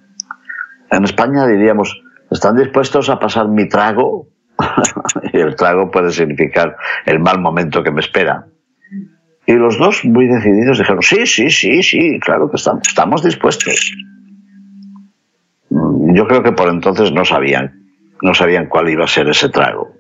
En 0.93 1.03
España 1.03 1.45
diríamos, 1.49 2.01
¿están 2.31 2.57
dispuestos 2.57 3.11
a 3.11 3.19
pasar 3.19 3.49
mi 3.49 3.69
trago? 3.69 4.29
y 5.33 5.39
el 5.41 5.57
trago 5.57 5.91
puede 5.91 6.13
significar 6.13 6.77
el 7.05 7.19
mal 7.19 7.41
momento 7.41 7.83
que 7.83 7.91
me 7.91 8.01
espera. 8.01 8.47
Y 9.45 9.55
los 9.55 9.77
dos, 9.77 10.05
muy 10.05 10.29
decididos, 10.29 10.79
dijeron, 10.79 11.03
sí, 11.03 11.27
sí, 11.27 11.51
sí, 11.51 11.83
sí, 11.83 12.21
claro 12.21 12.49
que 12.49 12.59
estamos, 12.59 12.87
estamos 12.87 13.25
dispuestos. 13.25 13.93
Yo 15.69 16.29
creo 16.29 16.45
que 16.45 16.53
por 16.53 16.69
entonces 16.69 17.11
no 17.11 17.25
sabían, 17.25 17.91
no 18.23 18.35
sabían 18.35 18.67
cuál 18.67 18.89
iba 18.89 19.03
a 19.03 19.09
ser 19.09 19.29
ese 19.29 19.49
trago. 19.49 20.00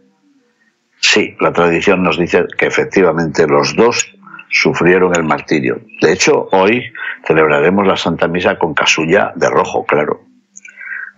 Sí, 1.00 1.36
la 1.40 1.52
tradición 1.52 2.02
nos 2.02 2.18
dice 2.18 2.44
que 2.56 2.66
efectivamente 2.66 3.46
los 3.46 3.74
dos 3.74 4.06
sufrieron 4.50 5.14
el 5.16 5.24
martirio. 5.24 5.80
De 6.00 6.12
hecho, 6.12 6.48
hoy 6.52 6.92
celebraremos 7.26 7.86
la 7.86 7.96
Santa 7.96 8.28
Misa 8.28 8.58
con 8.58 8.74
casulla 8.74 9.32
de 9.34 9.48
rojo, 9.48 9.84
claro. 9.84 10.20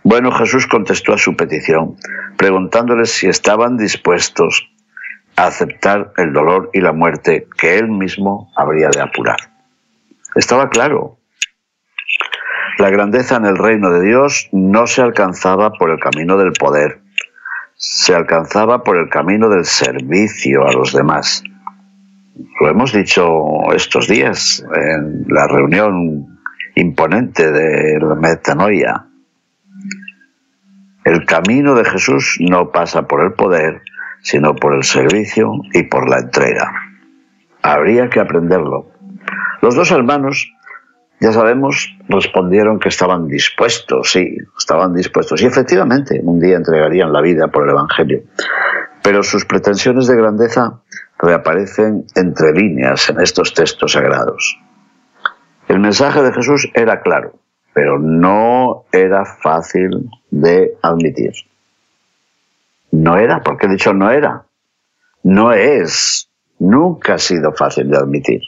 Bueno, 0.04 0.32
Jesús 0.32 0.66
contestó 0.66 1.14
a 1.14 1.18
su 1.18 1.36
petición, 1.36 1.96
preguntándoles 2.36 3.12
si 3.12 3.28
estaban 3.28 3.76
dispuestos 3.76 4.68
a 5.36 5.46
aceptar 5.46 6.12
el 6.16 6.32
dolor 6.32 6.70
y 6.72 6.80
la 6.80 6.92
muerte 6.92 7.46
que 7.58 7.78
él 7.78 7.88
mismo 7.88 8.50
habría 8.56 8.88
de 8.90 9.00
apurar. 9.00 9.36
Estaba 10.34 10.70
claro. 10.70 11.18
La 12.78 12.90
grandeza 12.90 13.36
en 13.36 13.46
el 13.46 13.56
reino 13.56 13.90
de 13.90 14.02
Dios 14.02 14.48
no 14.52 14.86
se 14.86 15.02
alcanzaba 15.02 15.72
por 15.72 15.90
el 15.90 16.00
camino 16.00 16.36
del 16.36 16.52
poder, 16.52 17.01
se 17.84 18.14
alcanzaba 18.14 18.84
por 18.84 18.96
el 18.96 19.08
camino 19.08 19.48
del 19.48 19.64
servicio 19.64 20.64
a 20.68 20.72
los 20.72 20.92
demás. 20.92 21.42
Lo 22.60 22.68
hemos 22.68 22.92
dicho 22.92 23.72
estos 23.74 24.06
días 24.06 24.64
en 24.72 25.24
la 25.26 25.48
reunión 25.48 26.38
imponente 26.76 27.50
de 27.50 27.98
la 27.98 28.14
metanoia. 28.14 29.06
El 31.04 31.24
camino 31.24 31.74
de 31.74 31.84
Jesús 31.84 32.38
no 32.38 32.70
pasa 32.70 33.08
por 33.08 33.20
el 33.24 33.32
poder, 33.32 33.82
sino 34.20 34.54
por 34.54 34.76
el 34.76 34.84
servicio 34.84 35.50
y 35.72 35.82
por 35.82 36.08
la 36.08 36.20
entrega. 36.20 36.72
Habría 37.62 38.08
que 38.08 38.20
aprenderlo. 38.20 38.92
Los 39.60 39.74
dos 39.74 39.90
hermanos 39.90 40.52
ya 41.22 41.32
sabemos, 41.32 41.96
respondieron 42.08 42.80
que 42.80 42.88
estaban 42.88 43.28
dispuestos, 43.28 44.10
sí, 44.10 44.38
estaban 44.58 44.92
dispuestos. 44.92 45.40
Y 45.40 45.46
efectivamente, 45.46 46.20
un 46.20 46.40
día 46.40 46.56
entregarían 46.56 47.12
la 47.12 47.20
vida 47.20 47.46
por 47.46 47.62
el 47.62 47.70
Evangelio. 47.70 48.22
Pero 49.04 49.22
sus 49.22 49.44
pretensiones 49.44 50.08
de 50.08 50.16
grandeza 50.16 50.80
reaparecen 51.20 52.06
entre 52.16 52.52
líneas 52.52 53.08
en 53.08 53.20
estos 53.20 53.54
textos 53.54 53.92
sagrados. 53.92 54.58
El 55.68 55.78
mensaje 55.78 56.22
de 56.22 56.32
Jesús 56.32 56.68
era 56.74 57.02
claro, 57.02 57.34
pero 57.72 58.00
no 58.00 58.86
era 58.90 59.24
fácil 59.24 60.10
de 60.28 60.74
admitir. 60.82 61.34
No 62.90 63.16
era, 63.16 63.42
porque 63.42 63.66
he 63.66 63.70
dicho 63.70 63.94
no 63.94 64.10
era. 64.10 64.42
No 65.22 65.52
es, 65.52 66.28
nunca 66.58 67.14
ha 67.14 67.18
sido 67.18 67.52
fácil 67.52 67.88
de 67.90 67.98
admitir. 67.98 68.42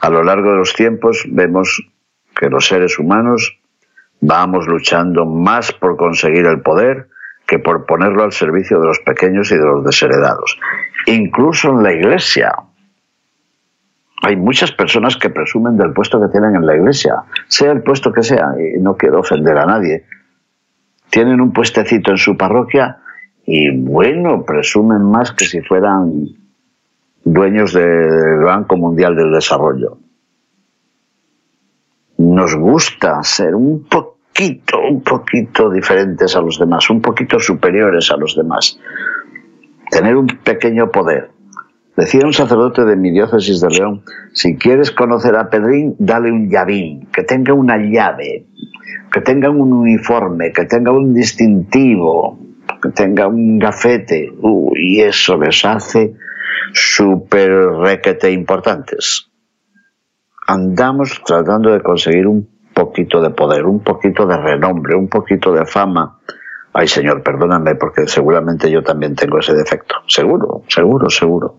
A 0.00 0.08
lo 0.08 0.22
largo 0.22 0.52
de 0.52 0.56
los 0.56 0.72
tiempos 0.72 1.24
vemos 1.28 1.89
que 2.34 2.48
los 2.48 2.66
seres 2.66 2.98
humanos 2.98 3.58
vamos 4.20 4.66
luchando 4.66 5.24
más 5.24 5.72
por 5.72 5.96
conseguir 5.96 6.46
el 6.46 6.60
poder 6.60 7.08
que 7.46 7.58
por 7.58 7.84
ponerlo 7.84 8.22
al 8.22 8.32
servicio 8.32 8.78
de 8.78 8.86
los 8.86 9.00
pequeños 9.00 9.50
y 9.50 9.56
de 9.56 9.64
los 9.64 9.84
desheredados. 9.84 10.58
Incluso 11.06 11.70
en 11.70 11.82
la 11.82 11.92
iglesia. 11.92 12.52
Hay 14.22 14.36
muchas 14.36 14.70
personas 14.70 15.16
que 15.16 15.30
presumen 15.30 15.76
del 15.76 15.92
puesto 15.92 16.20
que 16.20 16.28
tienen 16.28 16.54
en 16.54 16.66
la 16.66 16.76
iglesia, 16.76 17.22
sea 17.48 17.72
el 17.72 17.82
puesto 17.82 18.12
que 18.12 18.22
sea, 18.22 18.52
y 18.58 18.78
no 18.78 18.96
quiero 18.96 19.20
ofender 19.20 19.58
a 19.58 19.66
nadie. 19.66 20.04
Tienen 21.08 21.40
un 21.40 21.52
puestecito 21.52 22.12
en 22.12 22.18
su 22.18 22.36
parroquia 22.36 22.98
y 23.44 23.76
bueno, 23.76 24.44
presumen 24.44 25.02
más 25.02 25.32
que 25.32 25.46
si 25.46 25.60
fueran 25.62 26.28
dueños 27.24 27.72
del 27.72 28.44
Banco 28.44 28.76
Mundial 28.76 29.16
del 29.16 29.32
Desarrollo. 29.32 29.98
Nos 32.20 32.54
gusta 32.54 33.22
ser 33.22 33.54
un 33.54 33.84
poquito, 33.84 34.78
un 34.78 35.00
poquito 35.00 35.70
diferentes 35.70 36.36
a 36.36 36.42
los 36.42 36.58
demás, 36.58 36.90
un 36.90 37.00
poquito 37.00 37.38
superiores 37.40 38.10
a 38.10 38.18
los 38.18 38.36
demás, 38.36 38.78
tener 39.90 40.16
un 40.16 40.26
pequeño 40.26 40.90
poder. 40.90 41.30
Decía 41.96 42.26
un 42.26 42.34
sacerdote 42.34 42.84
de 42.84 42.94
mi 42.94 43.10
diócesis 43.10 43.62
de 43.62 43.70
León, 43.70 44.02
si 44.34 44.58
quieres 44.58 44.90
conocer 44.90 45.34
a 45.34 45.48
Pedrín, 45.48 45.96
dale 45.98 46.30
un 46.30 46.50
llavín, 46.50 47.08
que 47.10 47.22
tenga 47.22 47.54
una 47.54 47.78
llave, 47.78 48.44
que 49.10 49.22
tenga 49.22 49.48
un 49.48 49.72
uniforme, 49.72 50.52
que 50.52 50.66
tenga 50.66 50.92
un 50.92 51.14
distintivo, 51.14 52.38
que 52.82 52.90
tenga 52.90 53.28
un 53.28 53.58
gafete, 53.58 54.30
y 54.74 55.00
eso 55.00 55.38
les 55.38 55.64
hace 55.64 56.12
súper 56.74 57.50
requete 57.50 58.30
importantes. 58.30 59.29
Andamos 60.52 61.22
tratando 61.24 61.70
de 61.70 61.80
conseguir 61.80 62.26
un 62.26 62.48
poquito 62.74 63.20
de 63.20 63.30
poder, 63.30 63.64
un 63.66 63.80
poquito 63.80 64.26
de 64.26 64.36
renombre, 64.36 64.96
un 64.96 65.08
poquito 65.08 65.52
de 65.52 65.64
fama, 65.64 66.20
Ay, 66.72 66.86
Señor, 66.86 67.22
perdóname 67.22 67.74
porque 67.74 68.06
seguramente 68.06 68.70
yo 68.70 68.82
también 68.82 69.16
tengo 69.16 69.38
ese 69.38 69.54
defecto. 69.54 69.96
Seguro, 70.06 70.62
seguro, 70.68 71.10
seguro. 71.10 71.56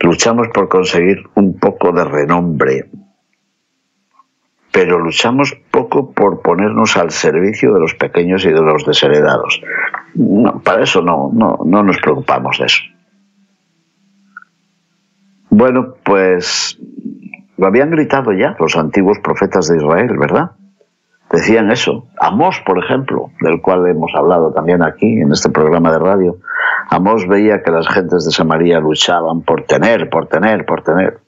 Luchamos 0.00 0.48
por 0.52 0.68
conseguir 0.68 1.22
un 1.34 1.58
poco 1.58 1.92
de 1.92 2.04
renombre, 2.04 2.90
pero 4.72 4.98
luchamos 4.98 5.56
poco 5.70 6.12
por 6.12 6.42
ponernos 6.42 6.96
al 6.96 7.12
servicio 7.12 7.72
de 7.72 7.80
los 7.80 7.94
pequeños 7.94 8.44
y 8.44 8.48
de 8.48 8.60
los 8.60 8.84
desheredados. 8.84 9.62
para 10.64 10.82
eso 10.82 11.00
no, 11.00 11.30
no, 11.32 11.60
no 11.64 11.82
nos 11.84 11.98
preocupamos 11.98 12.58
de 12.58 12.66
eso. 12.66 12.82
Bueno, 15.56 15.94
pues 16.02 16.76
lo 17.56 17.68
habían 17.68 17.90
gritado 17.90 18.32
ya 18.32 18.56
los 18.58 18.76
antiguos 18.76 19.20
profetas 19.20 19.68
de 19.68 19.76
Israel, 19.76 20.16
¿verdad? 20.18 20.50
Decían 21.30 21.70
eso. 21.70 22.08
Amós, 22.18 22.60
por 22.66 22.82
ejemplo, 22.82 23.30
del 23.40 23.62
cual 23.62 23.86
hemos 23.86 24.10
hablado 24.16 24.52
también 24.52 24.82
aquí 24.82 25.20
en 25.20 25.30
este 25.30 25.50
programa 25.50 25.92
de 25.92 26.00
radio. 26.00 26.38
Amós 26.90 27.28
veía 27.28 27.62
que 27.62 27.70
las 27.70 27.86
gentes 27.86 28.24
de 28.24 28.32
Samaria 28.32 28.80
luchaban 28.80 29.42
por 29.42 29.62
tener, 29.62 30.10
por 30.10 30.26
tener, 30.26 30.66
por 30.66 30.82
tener, 30.82 31.20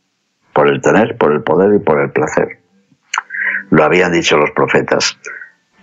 por 0.52 0.66
el 0.66 0.80
tener, 0.80 1.16
por 1.16 1.32
el 1.32 1.44
poder 1.44 1.76
y 1.76 1.78
por 1.78 2.00
el 2.00 2.10
placer. 2.10 2.58
Lo 3.70 3.84
habían 3.84 4.10
dicho 4.10 4.36
los 4.36 4.50
profetas. 4.50 5.20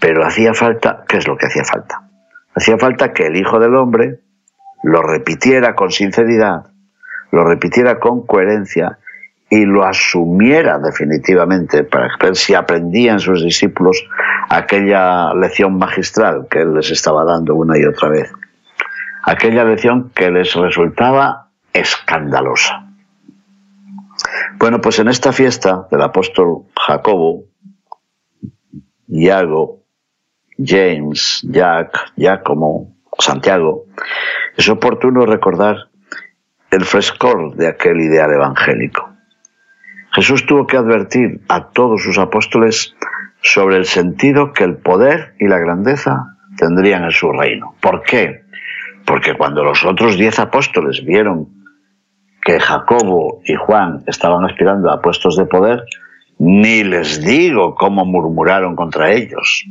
Pero 0.01 0.25
hacía 0.25 0.53
falta, 0.53 1.05
¿qué 1.07 1.15
es 1.15 1.29
lo 1.29 1.37
que 1.37 1.45
hacía 1.45 1.63
falta? 1.63 2.09
Hacía 2.53 2.77
falta 2.77 3.13
que 3.13 3.27
el 3.27 3.37
Hijo 3.37 3.57
del 3.57 3.73
Hombre 3.77 4.19
lo 4.83 5.01
repitiera 5.01 5.75
con 5.75 5.91
sinceridad, 5.91 6.72
lo 7.33 7.43
repitiera 7.43 7.99
con 7.99 8.27
coherencia 8.27 8.99
y 9.49 9.65
lo 9.65 9.83
asumiera 9.83 10.77
definitivamente 10.77 11.83
para 11.83 12.15
ver 12.21 12.35
si 12.35 12.53
aprendían 12.53 13.19
sus 13.19 13.43
discípulos 13.43 14.07
aquella 14.49 15.33
lección 15.33 15.79
magistral 15.79 16.45
que 16.47 16.59
él 16.59 16.75
les 16.75 16.91
estaba 16.91 17.25
dando 17.25 17.55
una 17.55 17.75
y 17.75 17.85
otra 17.85 18.09
vez. 18.09 18.31
Aquella 19.23 19.63
lección 19.63 20.11
que 20.13 20.29
les 20.29 20.53
resultaba 20.53 21.47
escandalosa. 21.73 22.85
Bueno, 24.59 24.79
pues 24.79 24.99
en 24.99 25.07
esta 25.07 25.31
fiesta 25.31 25.87
del 25.89 26.03
apóstol 26.03 26.65
Jacobo, 26.79 27.45
Iago, 29.07 29.79
James, 30.63 31.41
Jack, 31.49 32.11
Giacomo, 32.15 32.93
Santiago, 33.17 33.85
es 34.55 34.69
oportuno 34.69 35.25
recordar 35.25 35.87
el 36.73 36.85
frescor 36.85 37.55
de 37.55 37.67
aquel 37.67 38.01
ideal 38.01 38.31
evangélico. 38.31 39.13
Jesús 40.11 40.45
tuvo 40.45 40.65
que 40.65 40.77
advertir 40.77 41.41
a 41.47 41.69
todos 41.69 42.01
sus 42.01 42.17
apóstoles 42.17 42.95
sobre 43.41 43.77
el 43.77 43.85
sentido 43.85 44.53
que 44.53 44.63
el 44.63 44.77
poder 44.77 45.35
y 45.39 45.47
la 45.47 45.59
grandeza 45.59 46.37
tendrían 46.57 47.03
en 47.03 47.11
su 47.11 47.31
reino. 47.31 47.75
¿Por 47.79 48.01
qué? 48.01 48.43
Porque 49.05 49.35
cuando 49.35 49.63
los 49.63 49.85
otros 49.85 50.17
diez 50.17 50.39
apóstoles 50.39 51.03
vieron 51.05 51.47
que 52.41 52.59
Jacobo 52.59 53.41
y 53.45 53.53
Juan 53.55 54.03
estaban 54.07 54.43
aspirando 54.43 54.91
a 54.91 55.01
puestos 55.01 55.37
de 55.37 55.45
poder, 55.45 55.83
ni 56.39 56.83
les 56.83 57.23
digo 57.23 57.75
cómo 57.75 58.05
murmuraron 58.05 58.75
contra 58.75 59.11
ellos. 59.11 59.65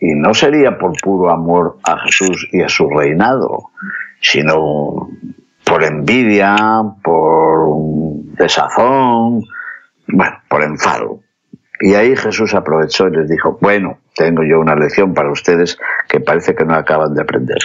Y 0.00 0.14
no 0.14 0.34
sería 0.34 0.78
por 0.78 0.92
puro 1.02 1.30
amor 1.30 1.78
a 1.82 1.98
Jesús 1.98 2.48
y 2.52 2.62
a 2.62 2.68
su 2.68 2.88
reinado, 2.88 3.70
sino 4.20 5.08
por 5.74 5.82
envidia, 5.82 6.54
por 7.02 7.66
desazón, 8.38 9.42
bueno, 10.06 10.40
por 10.48 10.62
enfado. 10.62 11.18
Y 11.80 11.94
ahí 11.94 12.14
Jesús 12.14 12.54
aprovechó 12.54 13.08
y 13.08 13.16
les 13.16 13.28
dijo, 13.28 13.58
bueno, 13.60 13.98
tengo 14.14 14.44
yo 14.48 14.60
una 14.60 14.76
lección 14.76 15.14
para 15.14 15.32
ustedes 15.32 15.76
que 16.08 16.20
parece 16.20 16.54
que 16.54 16.64
no 16.64 16.76
acaban 16.76 17.12
de 17.12 17.22
aprender. 17.22 17.58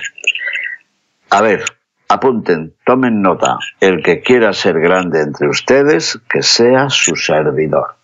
A 1.30 1.44
ver, 1.44 1.64
apunten, 2.08 2.74
tomen 2.84 3.22
nota, 3.22 3.60
el 3.80 4.02
que 4.02 4.22
quiera 4.22 4.54
ser 4.54 4.80
grande 4.80 5.22
entre 5.22 5.48
ustedes, 5.48 6.20
que 6.28 6.42
sea 6.42 6.90
su 6.90 7.16
servidor. 7.16 7.98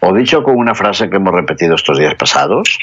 O 0.00 0.14
dicho 0.14 0.42
con 0.42 0.56
una 0.56 0.74
frase 0.74 1.10
que 1.10 1.16
hemos 1.16 1.34
repetido 1.34 1.74
estos 1.74 1.98
días 1.98 2.14
pasados, 2.14 2.78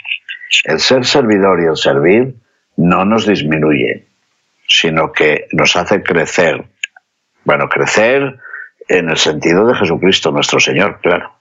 el 0.66 0.80
ser 0.80 1.04
servidor 1.04 1.62
y 1.64 1.66
el 1.66 1.78
servir 1.78 2.36
no 2.78 3.06
nos 3.06 3.26
disminuye, 3.26 4.11
sino 4.72 5.12
que 5.12 5.48
nos 5.52 5.76
hace 5.76 6.02
crecer. 6.02 6.64
Bueno, 7.44 7.68
crecer 7.68 8.40
en 8.88 9.10
el 9.10 9.18
sentido 9.18 9.68
de 9.68 9.76
Jesucristo 9.76 10.32
nuestro 10.32 10.60
Señor, 10.60 11.00
claro. 11.02 11.34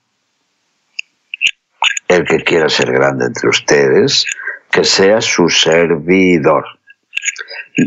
El 2.09 2.25
que 2.25 2.43
quiera 2.43 2.69
ser 2.69 2.93
grande 2.93 3.27
entre 3.27 3.49
ustedes, 3.49 4.27
que 4.71 4.85
sea 4.85 5.21
su 5.21 5.49
servidor. 5.49 6.65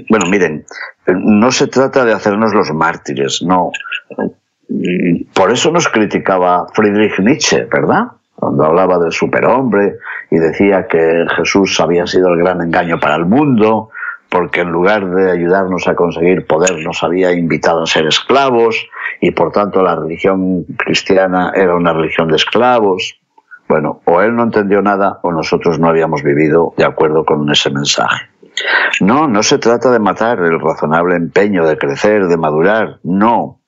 Bueno, 0.09 0.27
miren, 0.29 0.65
no 1.07 1.51
se 1.51 1.67
trata 1.67 2.05
de 2.05 2.13
hacernos 2.13 2.53
los 2.53 2.71
mártires, 2.71 3.41
no. 3.41 3.71
Por 5.33 5.51
eso 5.51 5.71
nos 5.71 5.89
criticaba 5.89 6.67
Friedrich 6.73 7.19
Nietzsche, 7.19 7.65
¿verdad? 7.65 8.03
Cuando 8.35 8.65
hablaba 8.65 8.97
del 8.97 9.11
superhombre 9.11 9.97
y 10.31 10.37
decía 10.37 10.87
que 10.87 11.25
Jesús 11.35 11.79
había 11.79 12.07
sido 12.07 12.29
el 12.29 12.39
gran 12.39 12.61
engaño 12.61 12.99
para 12.99 13.15
el 13.15 13.25
mundo, 13.25 13.89
porque 14.33 14.61
en 14.61 14.71
lugar 14.71 15.07
de 15.11 15.31
ayudarnos 15.31 15.87
a 15.87 15.93
conseguir 15.93 16.47
poder 16.47 16.83
nos 16.83 17.03
había 17.03 17.31
invitado 17.33 17.83
a 17.83 17.85
ser 17.85 18.07
esclavos 18.07 18.89
y 19.21 19.29
por 19.29 19.51
tanto 19.51 19.83
la 19.83 19.95
religión 19.95 20.65
cristiana 20.75 21.51
era 21.53 21.75
una 21.75 21.93
religión 21.93 22.29
de 22.29 22.37
esclavos. 22.37 23.21
Bueno, 23.69 24.01
o 24.05 24.21
él 24.21 24.35
no 24.35 24.41
entendió 24.41 24.81
nada 24.81 25.19
o 25.21 25.31
nosotros 25.31 25.77
no 25.77 25.87
habíamos 25.87 26.23
vivido 26.23 26.73
de 26.77 26.83
acuerdo 26.83 27.23
con 27.25 27.47
ese 27.51 27.69
mensaje. 27.69 28.25
No, 29.01 29.27
no 29.27 29.43
se 29.43 29.59
trata 29.59 29.91
de 29.91 29.99
matar 29.99 30.39
el 30.39 30.59
razonable 30.59 31.15
empeño 31.15 31.67
de 31.67 31.77
crecer, 31.77 32.25
de 32.25 32.37
madurar, 32.37 32.97
no. 33.03 33.59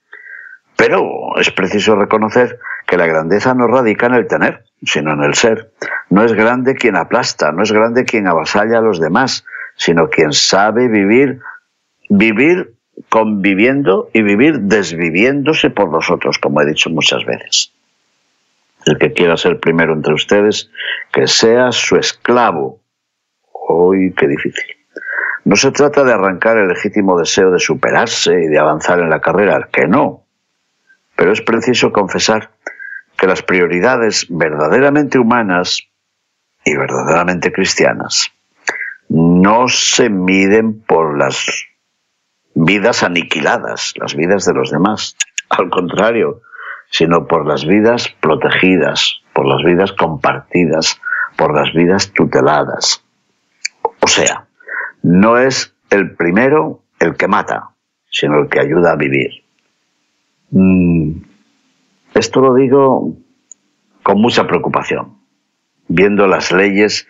Pero 0.75 1.38
es 1.39 1.51
preciso 1.51 1.95
reconocer 1.95 2.58
que 2.88 2.97
la 2.97 3.06
grandeza 3.06 3.54
no 3.54 3.67
radica 3.67 4.08
en 4.08 4.15
el 4.15 4.25
tener, 4.25 4.63
sino 4.84 5.13
en 5.13 5.23
el 5.23 5.36
ser. 5.36 5.73
No 6.10 6.23
es 6.23 6.34
grande 6.34 6.73
quien 6.73 6.95
aplasta, 6.95 7.51
no 7.51 7.62
es 7.62 7.71
grande 7.71 8.04
quien 8.04 8.28
avasalla 8.28 8.80
a 8.80 8.82
los 8.82 8.99
demás, 8.99 9.45
sino 9.75 10.09
quien 10.09 10.33
sabe 10.33 10.88
vivir, 10.88 11.39
vivir 12.09 12.75
conviviendo 13.09 14.09
y 14.13 14.21
vivir 14.21 14.61
desviviéndose 14.61 15.69
por 15.69 15.91
los 15.91 16.09
otros, 16.09 16.38
como 16.38 16.61
he 16.61 16.65
dicho 16.65 16.89
muchas 16.89 17.25
veces. 17.25 17.73
El 18.85 18.97
que 18.97 19.13
quiera 19.13 19.35
ser 19.35 19.59
primero 19.59 19.93
entre 19.93 20.13
ustedes, 20.13 20.69
que 21.11 21.27
sea 21.27 21.71
su 21.71 21.97
esclavo. 21.97 22.79
¡Uy, 23.67 24.13
qué 24.15 24.27
difícil! 24.27 24.65
No 25.43 25.55
se 25.55 25.71
trata 25.71 26.03
de 26.03 26.13
arrancar 26.13 26.57
el 26.57 26.67
legítimo 26.67 27.19
deseo 27.19 27.51
de 27.51 27.59
superarse 27.59 28.33
y 28.43 28.47
de 28.47 28.59
avanzar 28.59 28.99
en 28.99 29.09
la 29.09 29.21
carrera, 29.21 29.69
que 29.71 29.88
no. 29.88 30.23
Pero 31.15 31.31
es 31.31 31.41
preciso 31.41 31.91
confesar 31.91 32.51
que 33.17 33.27
las 33.27 33.41
prioridades 33.43 34.27
verdaderamente 34.29 35.19
humanas 35.19 35.88
y 36.63 36.75
verdaderamente 36.75 37.51
cristianas 37.51 38.34
no 39.09 39.67
se 39.67 40.09
miden 40.09 40.81
por 40.81 41.17
las 41.17 41.45
vidas 42.53 43.03
aniquiladas, 43.03 43.93
las 43.97 44.15
vidas 44.15 44.45
de 44.45 44.53
los 44.53 44.71
demás, 44.71 45.15
al 45.49 45.69
contrario, 45.69 46.41
sino 46.89 47.27
por 47.27 47.45
las 47.45 47.65
vidas 47.65 48.07
protegidas, 48.21 49.21
por 49.33 49.45
las 49.45 49.63
vidas 49.63 49.91
compartidas, 49.91 50.99
por 51.37 51.53
las 51.53 51.73
vidas 51.73 52.11
tuteladas. 52.13 53.03
O 53.99 54.07
sea, 54.07 54.47
no 55.03 55.37
es 55.37 55.75
el 55.89 56.15
primero 56.15 56.81
el 56.99 57.15
que 57.15 57.27
mata, 57.27 57.71
sino 58.09 58.39
el 58.39 58.49
que 58.49 58.59
ayuda 58.59 58.93
a 58.93 58.95
vivir. 58.95 59.43
Mm, 60.51 61.17
esto 62.13 62.39
lo 62.39 62.53
digo 62.53 63.13
con 64.03 64.21
mucha 64.21 64.47
preocupación, 64.47 65.17
viendo 65.87 66.27
las 66.27 66.51
leyes 66.51 67.07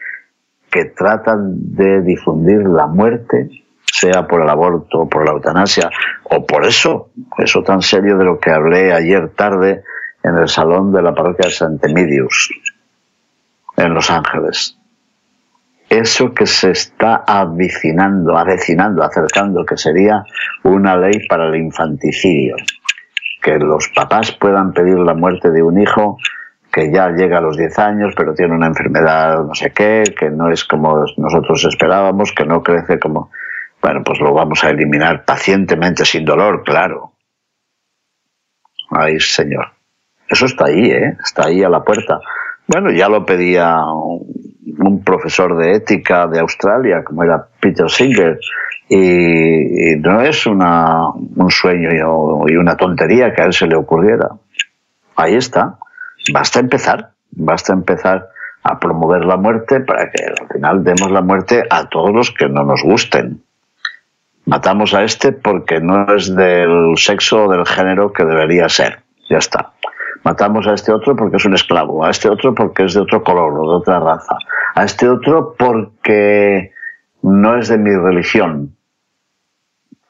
que 0.76 0.84
tratan 0.84 1.74
de 1.74 2.02
difundir 2.02 2.68
la 2.68 2.86
muerte, 2.86 3.50
sea 3.86 4.28
por 4.28 4.42
el 4.42 4.50
aborto 4.50 5.04
o 5.04 5.10
por 5.10 5.24
la 5.24 5.32
eutanasia, 5.32 5.90
o 6.26 6.46
por 6.46 6.66
eso, 6.66 7.12
eso 7.38 7.64
tan 7.64 7.82
serio 7.82 8.18
de 8.18 8.26
lo 8.26 8.38
que 8.38 8.52
hablé 8.52 8.92
ayer 8.92 9.30
tarde 9.30 9.84
en 10.22 10.38
el 10.38 10.50
salón 10.50 10.92
de 10.92 11.02
la 11.02 11.16
parroquia 11.16 11.46
de 11.46 11.54
Santemidius, 11.54 12.50
en 13.78 13.94
Los 13.94 14.12
Ángeles. 14.12 14.78
Eso 15.90 16.34
que 16.34 16.46
se 16.46 16.72
está 16.72 17.24
avicinando, 17.26 18.38
avecinando, 18.38 19.02
acercando, 19.02 19.66
que 19.66 19.78
sería 19.78 20.26
una 20.64 20.98
ley 20.98 21.26
para 21.30 21.48
el 21.48 21.56
infanticidio. 21.56 22.58
Que 23.42 23.60
los 23.60 23.88
papás 23.96 24.34
puedan 24.34 24.74
pedir 24.74 24.98
la 24.98 25.14
muerte 25.14 25.52
de 25.52 25.64
un 25.64 25.80
hijo 25.80 26.18
que 26.76 26.92
ya 26.92 27.08
llega 27.08 27.38
a 27.38 27.42
los 27.42 27.56
10 27.56 27.80
años, 27.80 28.14
pero 28.18 28.34
tiene 28.34 28.54
una 28.54 28.68
enfermedad 28.68 29.46
no 29.46 29.56
sé 29.56 29.72
qué, 29.72 30.04
que 30.20 30.30
no 30.30 30.52
es 30.52 30.66
como 30.66 31.06
nosotros 31.16 31.64
esperábamos, 31.70 32.34
que 32.34 32.44
no 32.44 32.62
crece 32.62 33.00
como... 33.00 33.32
Bueno, 33.82 34.02
pues 34.04 34.20
lo 34.20 34.34
vamos 34.34 34.62
a 34.66 34.72
eliminar 34.72 35.24
pacientemente, 35.24 36.04
sin 36.04 36.26
dolor, 36.26 36.64
claro. 36.66 37.14
Ay, 38.90 39.22
señor. 39.22 39.68
Eso 40.28 40.48
está 40.48 40.66
ahí, 40.66 40.92
¿eh? 40.92 41.16
Está 41.24 41.46
ahí 41.46 41.64
a 41.64 41.70
la 41.70 41.82
puerta. 41.82 42.20
Bueno, 42.68 42.92
ya 42.92 43.08
lo 43.08 43.26
pedía 43.26 43.78
un 43.86 45.02
profesor 45.02 45.56
de 45.56 45.78
ética 45.78 46.28
de 46.28 46.42
Australia, 46.42 47.06
como 47.06 47.24
era 47.24 47.48
Peter 47.58 47.90
Singer, 47.90 48.38
y, 48.90 49.96
no 50.02 50.20
es 50.20 50.46
una, 50.46 51.10
un 51.14 51.50
sueño 51.50 51.90
y 52.50 52.56
una 52.58 52.76
tontería 52.76 53.34
que 53.34 53.44
a 53.44 53.46
él 53.46 53.54
se 53.54 53.66
le 53.66 53.78
ocurriera. 53.78 54.28
Ahí 55.16 55.36
está. 55.36 55.78
Basta 56.32 56.60
empezar, 56.60 57.12
basta 57.32 57.74
empezar 57.74 58.30
a 58.64 58.80
promover 58.80 59.26
la 59.26 59.38
muerte 59.38 59.80
para 59.80 60.10
que 60.10 60.24
al 60.24 60.48
final 60.48 60.84
demos 60.84 61.12
la 61.12 61.22
muerte 61.22 61.64
a 61.70 61.88
todos 61.88 62.12
los 62.12 62.32
que 62.32 62.50
no 62.50 62.64
nos 62.64 62.82
gusten. 62.84 63.44
Matamos 64.46 64.94
a 64.94 65.04
este 65.04 65.32
porque 65.32 65.80
no 65.80 66.14
es 66.14 66.36
del 66.36 66.98
sexo 66.98 67.46
o 67.46 67.52
del 67.52 67.66
género 67.66 68.12
que 68.12 68.26
debería 68.26 68.70
ser. 68.70 69.00
Ya 69.30 69.38
está. 69.38 69.74
Matamos 70.24 70.66
a 70.68 70.74
este 70.74 70.92
otro 70.92 71.16
porque 71.16 71.38
es 71.38 71.46
un 71.46 71.54
esclavo, 71.54 72.04
a 72.04 72.10
este 72.10 72.30
otro 72.30 72.56
porque 72.56 72.86
es 72.86 72.96
de 72.96 73.02
otro 73.02 73.24
color 73.24 73.54
o 73.60 73.70
de 73.70 73.76
otra 73.78 74.00
raza, 74.00 74.36
a 74.74 74.84
este 74.84 75.08
otro 75.08 75.56
porque 75.58 76.72
no 77.22 77.58
es 77.58 77.68
de 77.68 77.78
mi 77.78 77.96
religión. 77.96 78.76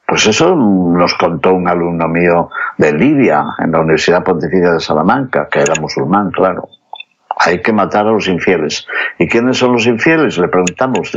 Pues 0.06 0.26
eso 0.26 0.54
nos 0.54 1.14
contó 1.14 1.52
un 1.52 1.66
alumno 1.66 2.06
mío 2.06 2.50
de 2.78 2.92
Libia, 2.92 3.44
en 3.58 3.72
la 3.72 3.80
Universidad 3.80 4.22
Pontificia 4.22 4.72
de 4.72 4.80
Salamanca, 4.80 5.48
que 5.50 5.60
era 5.60 5.74
musulmán, 5.80 6.30
claro. 6.30 6.68
Hay 7.38 7.60
que 7.60 7.72
matar 7.72 8.06
a 8.06 8.12
los 8.12 8.28
infieles. 8.28 8.86
¿Y 9.18 9.28
quiénes 9.28 9.58
son 9.58 9.72
los 9.72 9.86
infieles? 9.86 10.38
Le 10.38 10.48
preguntamos. 10.48 11.12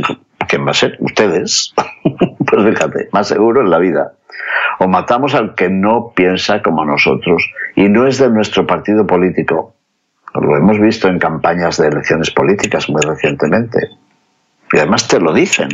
¿Quién 0.48 0.66
va 0.66 0.72
a 0.72 0.74
ser? 0.74 0.96
Ustedes. 0.98 1.72
pues 2.04 2.64
fíjate, 2.64 3.08
más 3.12 3.28
seguro 3.28 3.62
en 3.62 3.70
la 3.70 3.78
vida. 3.78 4.12
O 4.80 4.88
matamos 4.88 5.34
al 5.34 5.54
que 5.54 5.70
no 5.70 6.12
piensa 6.14 6.60
como 6.60 6.84
nosotros 6.84 7.48
y 7.76 7.88
no 7.88 8.06
es 8.06 8.18
de 8.18 8.28
nuestro 8.28 8.66
partido 8.66 9.06
político. 9.06 9.74
Lo 10.34 10.56
hemos 10.56 10.78
visto 10.78 11.08
en 11.08 11.18
campañas 11.18 11.78
de 11.78 11.88
elecciones 11.88 12.30
políticas 12.30 12.88
muy 12.88 13.00
recientemente. 13.02 13.88
Y 14.72 14.78
además 14.78 15.08
te 15.08 15.20
lo 15.20 15.32
dicen. 15.32 15.68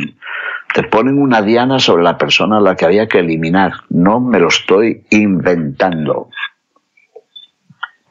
Te 0.77 0.83
ponen 0.83 1.17
una 1.17 1.41
diana 1.41 1.79
sobre 1.79 2.03
la 2.03 2.19
persona 2.19 2.57
a 2.57 2.61
la 2.61 2.75
que 2.75 2.85
había 2.85 3.07
que 3.07 3.17
eliminar. 3.17 3.71
No 3.89 4.19
me 4.19 4.39
lo 4.39 4.49
estoy 4.49 5.07
inventando. 5.09 6.29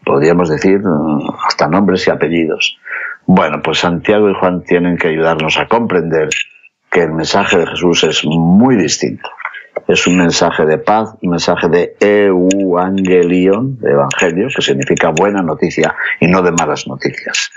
Podríamos 0.05 0.49
decir 0.49 0.81
mm, 0.81 1.31
hasta 1.47 1.69
nombres 1.69 2.09
y 2.09 2.11
apellidos. 2.11 2.77
Bueno, 3.25 3.63
pues 3.63 3.79
Santiago 3.79 4.29
y 4.29 4.35
Juan 4.35 4.65
tienen 4.65 4.97
que 4.97 5.07
ayudarnos 5.07 5.61
a 5.61 5.69
comprender 5.69 6.29
que 6.91 7.05
el 7.05 7.13
mensaje 7.13 7.57
de 7.57 7.69
Jesús 7.69 8.03
es 8.03 8.25
muy 8.25 8.75
distinto. 8.75 9.31
Es 9.87 10.09
un 10.09 10.17
mensaje 10.17 10.67
de 10.67 10.79
paz, 10.79 11.11
un 11.23 11.31
mensaje 11.31 11.69
de 11.69 11.95
euangelion, 12.01 13.79
de 13.79 13.93
evangelio, 13.93 14.49
que 14.53 14.63
significa 14.63 15.11
buena 15.11 15.41
noticia 15.41 15.95
y 16.19 16.27
no 16.27 16.43
de 16.43 16.51
malas 16.51 16.89
noticias. 16.89 17.49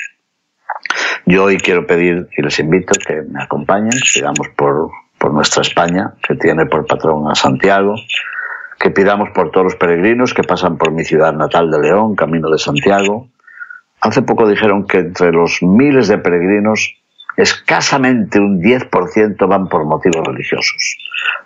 Yo 1.31 1.43
hoy 1.43 1.57
quiero 1.57 1.85
pedir 1.85 2.27
y 2.35 2.41
les 2.41 2.57
invito 2.57 2.93
que 3.05 3.21
me 3.21 3.43
acompañen, 3.43 3.91
sigamos 3.91 4.47
por, 4.57 4.89
por 5.19 5.31
nuestra 5.31 5.61
España, 5.61 6.15
que 6.27 6.33
tiene 6.33 6.65
por 6.65 6.87
patrón 6.87 7.29
a 7.29 7.35
Santiago, 7.35 7.93
que 8.79 8.89
pidamos 8.89 9.29
por 9.29 9.51
todos 9.51 9.65
los 9.65 9.75
peregrinos 9.75 10.33
que 10.33 10.41
pasan 10.41 10.79
por 10.79 10.91
mi 10.91 11.03
ciudad 11.03 11.31
natal 11.31 11.69
de 11.69 11.81
León, 11.81 12.15
camino 12.15 12.49
de 12.49 12.57
Santiago. 12.57 13.27
Hace 14.01 14.23
poco 14.23 14.49
dijeron 14.49 14.87
que 14.87 14.97
entre 14.97 15.31
los 15.31 15.61
miles 15.61 16.07
de 16.07 16.17
peregrinos, 16.17 16.95
escasamente 17.37 18.39
un 18.39 18.59
10% 18.59 19.47
van 19.47 19.69
por 19.69 19.85
motivos 19.85 20.25
religiosos. 20.25 20.97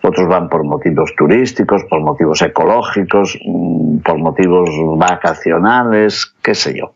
Otros 0.01 0.29
van 0.29 0.47
por 0.47 0.63
motivos 0.63 1.13
turísticos, 1.17 1.83
por 1.89 1.99
motivos 1.99 2.41
ecológicos, 2.41 3.37
mm, 3.45 3.97
por 3.97 4.17
motivos 4.17 4.69
vacacionales, 4.97 6.33
qué 6.41 6.55
sé 6.55 6.73
yo. 6.79 6.93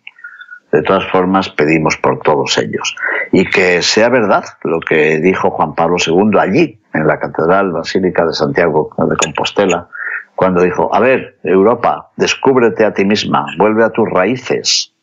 De 0.72 0.82
todas 0.84 1.10
formas, 1.10 1.50
pedimos 1.50 1.98
por 1.98 2.20
todos 2.20 2.58
ellos. 2.58 2.96
Y 3.32 3.46
que 3.46 3.82
sea 3.82 4.10
verdad 4.10 4.44
lo 4.64 4.80
que 4.80 5.20
dijo 5.20 5.52
Juan 5.52 5.76
Pablo 5.76 5.98
II 6.06 6.38
allí, 6.40 6.82
en 6.94 7.08
la 7.08 7.20
Catedral 7.20 7.72
Basílica 7.72 8.26
de 8.26 8.34
Santiago 8.34 8.90
de 8.98 9.16
Compostela, 9.16 9.90
cuando 10.36 10.62
dijo, 10.62 10.94
a 10.94 11.00
ver, 11.00 11.40
Europa, 11.44 12.12
descúbrete 12.16 12.86
a 12.86 12.94
ti 12.94 13.06
misma, 13.06 13.48
vuelve 13.58 13.84
a 13.84 13.90
tus 13.90 14.10
raíces. 14.10 14.94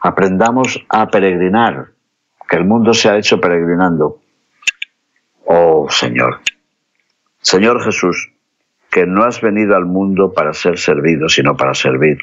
Aprendamos 0.00 0.84
a 0.88 1.08
peregrinar, 1.08 1.88
que 2.48 2.56
el 2.56 2.64
mundo 2.64 2.94
se 2.94 3.08
ha 3.08 3.16
hecho 3.16 3.40
peregrinando. 3.40 4.20
Oh 5.46 5.88
Señor, 5.90 6.40
Señor 7.40 7.82
Jesús, 7.82 8.33
que 8.94 9.06
no 9.06 9.24
has 9.24 9.40
venido 9.40 9.74
al 9.74 9.86
mundo 9.86 10.32
para 10.32 10.54
ser 10.54 10.78
servido, 10.78 11.28
sino 11.28 11.56
para 11.56 11.74
servir, 11.74 12.16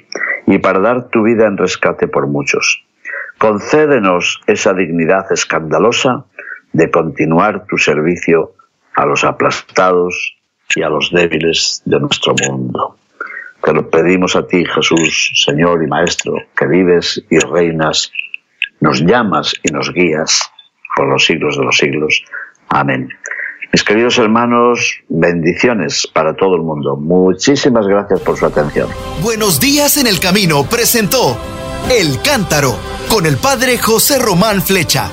y 0.47 0.57
para 0.59 0.79
dar 0.79 1.09
tu 1.09 1.21
vida 1.21 1.45
en 1.45 1.57
rescate 1.57 2.07
por 2.07 2.27
muchos. 2.27 2.85
Concédenos 3.37 4.39
esa 4.47 4.73
dignidad 4.73 5.29
escandalosa 5.33 6.23
de 6.71 6.89
continuar 6.89 7.65
tu 7.67 7.77
servicio 7.77 8.53
a 8.95 9.05
los 9.05 9.25
aplastados 9.25 10.37
y 10.73 10.81
a 10.81 10.87
los 10.87 11.11
débiles 11.11 11.81
de 11.83 11.99
nuestro 11.99 12.35
mundo. 12.47 12.95
Te 13.61 13.73
lo 13.73 13.89
pedimos 13.89 14.37
a 14.37 14.47
ti, 14.47 14.63
Jesús, 14.63 15.43
Señor 15.45 15.83
y 15.83 15.87
Maestro, 15.87 16.35
que 16.55 16.67
vives 16.67 17.21
y 17.29 17.37
reinas, 17.39 18.13
nos 18.79 19.01
llamas 19.01 19.53
y 19.61 19.73
nos 19.73 19.91
guías 19.91 20.49
por 20.95 21.09
los 21.09 21.25
siglos 21.25 21.57
de 21.57 21.65
los 21.65 21.77
siglos. 21.77 22.23
Amén. 22.69 23.09
Mis 23.73 23.85
queridos 23.85 24.17
hermanos, 24.17 24.99
bendiciones 25.07 26.05
para 26.13 26.35
todo 26.35 26.55
el 26.55 26.61
mundo. 26.61 26.97
Muchísimas 26.97 27.87
gracias 27.87 28.19
por 28.19 28.37
su 28.37 28.45
atención. 28.45 28.89
Buenos 29.23 29.61
días 29.61 29.95
en 29.95 30.07
el 30.07 30.19
camino 30.19 30.65
presentó 30.65 31.37
El 31.89 32.21
Cántaro 32.21 32.75
con 33.09 33.25
el 33.25 33.37
padre 33.37 33.77
José 33.77 34.19
Román 34.19 34.61
Flecha. 34.61 35.09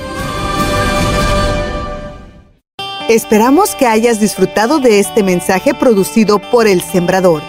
Esperamos 3.09 3.77
que 3.77 3.87
hayas 3.87 4.19
disfrutado 4.21 4.81
de 4.81 4.99
este 4.99 5.23
mensaje 5.23 5.73
producido 5.73 6.41
por 6.41 6.67
El 6.67 6.83
Sembrador. 6.83 7.43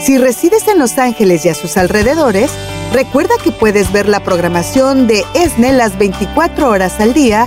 Si 0.00 0.16
resides 0.16 0.66
en 0.66 0.78
Los 0.78 0.96
Ángeles 0.96 1.44
y 1.44 1.50
a 1.50 1.54
sus 1.54 1.76
alrededores, 1.76 2.50
recuerda 2.94 3.34
que 3.44 3.52
puedes 3.52 3.92
ver 3.92 4.08
la 4.08 4.20
programación 4.20 5.06
de 5.06 5.24
ESNE 5.34 5.72
las 5.72 5.98
24 5.98 6.70
horas 6.70 7.00
al 7.00 7.12
día 7.12 7.46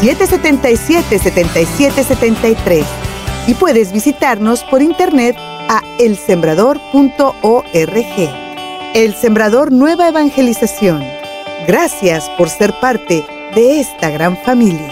777-7773 0.00 2.84
y 3.46 3.54
puedes 3.54 3.92
visitarnos 3.92 4.64
por 4.64 4.82
internet 4.82 5.36
a 5.38 5.82
elsembrador.org. 5.98 7.64
El 8.94 9.14
Sembrador 9.14 9.72
Nueva 9.72 10.08
Evangelización. 10.08 11.02
Gracias 11.66 12.30
por 12.38 12.48
ser 12.48 12.72
parte 12.80 13.26
de 13.54 13.80
esta 13.80 14.08
gran 14.10 14.36
familia. 14.38 14.90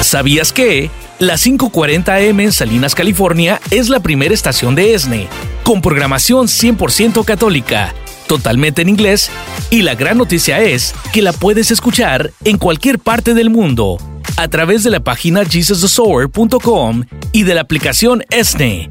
¿Sabías 0.00 0.52
que? 0.52 0.90
La 1.18 1.34
540M 1.34 2.42
en 2.42 2.52
Salinas, 2.52 2.94
California 2.94 3.60
es 3.70 3.88
la 3.88 4.00
primera 4.00 4.32
estación 4.32 4.76
de 4.76 4.94
ESNE, 4.94 5.26
con 5.64 5.80
programación 5.80 6.46
100% 6.46 7.24
católica 7.24 7.92
totalmente 8.28 8.82
en 8.82 8.88
inglés, 8.88 9.30
y 9.70 9.82
la 9.82 9.96
gran 9.96 10.18
noticia 10.18 10.60
es 10.60 10.94
que 11.12 11.22
la 11.22 11.32
puedes 11.32 11.72
escuchar 11.72 12.32
en 12.44 12.58
cualquier 12.58 13.00
parte 13.00 13.34
del 13.34 13.50
mundo 13.50 13.98
a 14.36 14.46
través 14.46 14.84
de 14.84 14.90
la 14.90 15.00
página 15.00 15.44
jesusthesower.com 15.44 17.04
y 17.32 17.42
de 17.42 17.54
la 17.54 17.62
aplicación 17.62 18.22
ESNE. 18.30 18.90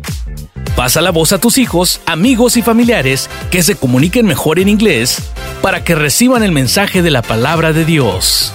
Pasa 0.75 1.01
la 1.01 1.11
voz 1.11 1.31
a 1.31 1.39
tus 1.39 1.57
hijos, 1.57 2.01
amigos 2.05 2.57
y 2.57 2.61
familiares 2.61 3.29
que 3.49 3.63
se 3.63 3.75
comuniquen 3.75 4.25
mejor 4.25 4.59
en 4.59 4.67
inglés 4.67 5.31
para 5.61 5.83
que 5.83 5.95
reciban 5.95 6.43
el 6.43 6.51
mensaje 6.51 7.01
de 7.01 7.11
la 7.11 7.21
palabra 7.21 7.73
de 7.73 7.85
Dios. 7.85 8.53